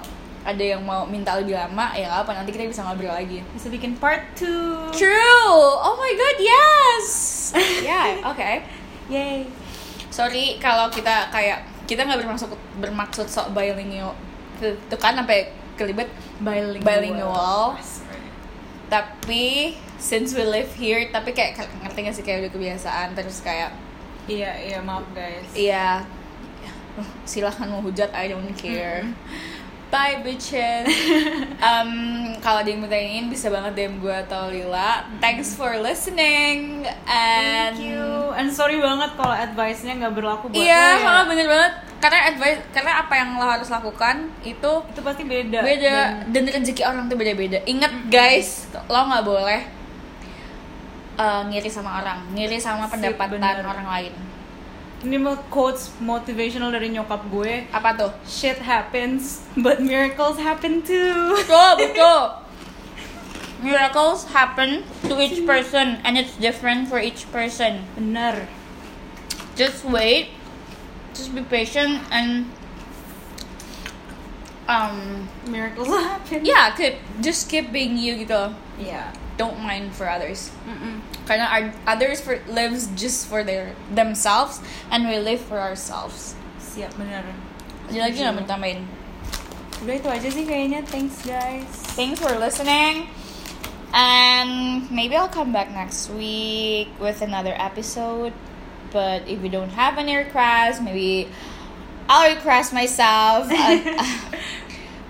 ada 0.45 0.62
yang 0.62 0.79
mau 0.79 1.03
minta 1.03 1.34
lebih 1.34 1.58
lama 1.58 1.89
ya 1.91 2.21
apa 2.21 2.29
nanti 2.31 2.53
kita 2.53 2.69
bisa 2.69 2.86
ngobrol 2.86 3.10
lagi. 3.10 3.41
Bisa 3.51 3.65
bikin 3.67 3.97
part 3.97 4.21
2. 4.38 4.93
true! 4.93 5.58
Oh 5.75 5.97
my 5.97 6.12
god 6.13 6.38
yes! 6.38 7.05
Yeah 7.81 8.21
oke 8.23 8.49
Yay. 9.05 9.49
sorry 10.10 10.58
kalau 10.58 10.88
kita 10.88 11.29
kayak 11.29 11.62
kita 11.86 12.01
nggak 12.01 12.21
bermaksud 12.21 12.49
bermaksud 12.77 13.25
sok 13.25 13.51
bilingual 13.51 14.13
itu 14.58 14.95
kan 14.95 15.13
sampai 15.13 15.49
kelibet 15.75 16.08
Bilingual. 16.39 16.81
bilingual 16.81 17.62
tapi 18.86 19.75
since 19.97 20.31
we 20.31 20.43
live 20.43 20.69
here 20.73 21.10
tapi 21.10 21.31
kayak 21.31 21.58
ngerti 21.81 21.99
gak 22.01 22.13
sih 22.13 22.23
kayak 22.23 22.45
udah 22.45 22.51
kebiasaan 22.51 23.08
terus 23.13 23.41
kayak 23.41 23.73
Iya, 24.25 24.58
iya 24.58 24.79
maaf 24.81 25.05
guys. 25.13 25.45
iya. 25.53 26.01
Silahkan 27.23 27.69
mau 27.69 27.77
hujat 27.79 28.10
I 28.10 28.25
don't 28.27 28.49
care 28.58 29.05
bye 29.88 30.19
bitches 30.19 30.86
um, 31.63 31.91
kalau 32.38 32.60
ada 32.60 32.67
yang 32.67 32.84
tanyain 32.84 33.26
bisa 33.26 33.48
banget 33.48 33.74
DM 33.74 33.98
gue 33.98 34.12
atau 34.12 34.50
Lila 34.50 35.08
thanks 35.17 35.54
for 35.54 35.71
listening 35.78 36.84
and 37.06 37.74
Thank 37.74 37.88
you. 37.88 38.04
And 38.36 38.52
sorry 38.52 38.78
banget 38.78 39.15
kalau 39.15 39.32
advice-nya 39.32 39.95
nggak 39.95 40.13
berlaku 40.13 40.52
buat 40.52 40.60
Iya, 40.60 41.00
lo 41.00 41.08
ya. 41.08 41.24
bener 41.24 41.48
banget. 41.48 41.74
Karena 41.98 42.19
advice, 42.28 42.60
karena 42.69 42.91
apa 43.00 43.13
yang 43.15 43.30
lo 43.34 43.48
harus 43.48 43.67
lakukan 43.67 44.28
itu 44.43 44.71
Itu 44.86 45.00
pasti 45.02 45.24
beda. 45.24 45.63
beda 45.63 45.95
Dan- 46.30 46.36
dan, 46.36 46.54
rezeki 46.54 46.84
orang 46.84 47.08
tuh 47.08 47.15
beda-beda. 47.15 47.63
Ingat 47.63 48.12
guys, 48.12 48.67
lo 48.86 49.00
nggak 49.02 49.24
boleh 49.24 49.62
uh, 51.15 51.41
ngiri 51.48 51.71
sama 51.71 52.04
orang, 52.04 52.28
ngiri 52.32 52.60
sama 52.60 52.86
Sip, 52.86 53.00
pendapatan 53.00 53.39
bener. 53.39 53.63
orang 53.63 53.88
lain. 53.88 54.13
Ini 55.03 55.19
mau 55.19 55.36
quotes 55.51 55.91
motivational 55.99 56.71
dari 56.71 56.89
nyokap 56.89 57.27
gue. 57.27 57.67
Apa 57.69 57.93
tuh? 57.99 58.12
Shit 58.23 58.63
happens, 58.63 59.43
but 59.60 59.84
miracles 59.84 60.39
happen 60.39 60.81
too. 60.81 61.36
Betul, 61.36 61.71
betul. 61.77 62.21
Miracles 63.65 64.29
happen 64.29 64.86
to 65.10 65.17
each 65.17 65.41
person 65.43 65.97
and 66.05 66.15
it's 66.17 66.38
different 66.38 66.88
for 66.88 67.02
each 67.02 67.25
person. 67.33 67.83
Bener. 67.98 68.46
Just 69.56 69.83
wait, 69.87 70.35
just 71.15 71.33
be 71.33 71.41
patient 71.41 72.04
and 72.12 72.46
um 74.67 75.27
Miracles 75.48 75.87
happen. 76.10 76.43
yeah, 76.43 76.73
keep 76.75 77.00
just 77.21 77.48
keep 77.50 77.71
being 77.71 77.98
you 77.98 78.15
gitu. 78.25 78.35
loh. 78.35 78.52
Don't 79.36 79.60
mind 79.60 79.92
for 79.92 80.08
others 80.08 80.48
Mm-mm. 80.63 81.04
karena 81.27 81.44
our, 81.52 81.63
others 81.86 82.23
for, 82.23 82.40
lives 82.48 82.88
just 82.96 83.27
for 83.27 83.44
their 83.44 83.75
themselves 83.92 84.63
and 84.88 85.04
we 85.06 85.19
live 85.19 85.44
for 85.44 85.60
ourselves 85.60 86.40
Siap 86.58 86.96
bener. 86.96 87.23
ada 87.92 88.00
lagi 88.00 88.23
nggak 88.23 88.33
mau 88.33 88.48
tambahin 88.48 88.88
Udah 89.83 89.92
itu 89.92 90.08
aja 90.08 90.29
sih 90.31 90.48
kayaknya. 90.48 90.79
Thanks 90.88 91.19
guys. 91.27 91.67
thanks 92.00 92.15
for 92.17 92.31
listening 92.40 93.12
and 93.92 94.88
maybe 94.92 95.15
I'll 95.15 95.27
come 95.27 95.52
back 95.52 95.71
next 95.71 96.08
week 96.12 96.88
with 97.00 97.19
another 97.19 97.52
episode 97.56 98.31
but 98.92 99.27
if 99.27 99.40
we 99.40 99.52
don't 99.52 99.71
have 99.75 100.00
any 100.00 100.15
requests 100.15 100.79
maybe 100.79 101.27
I'll 102.08 102.31
request 102.31 102.71
myself 102.71 103.52
Uh, 103.52 103.79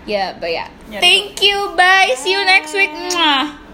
yeah 0.05 0.34
but 0.38 0.49
yeah 0.49 0.69
Yeah. 0.86 1.01
thank 1.01 1.41
you 1.41 1.73
bye 1.73 2.13
see 2.13 2.30
you 2.30 2.41
next 2.41 2.73
week 2.73 2.89
Mwah. 2.89 3.64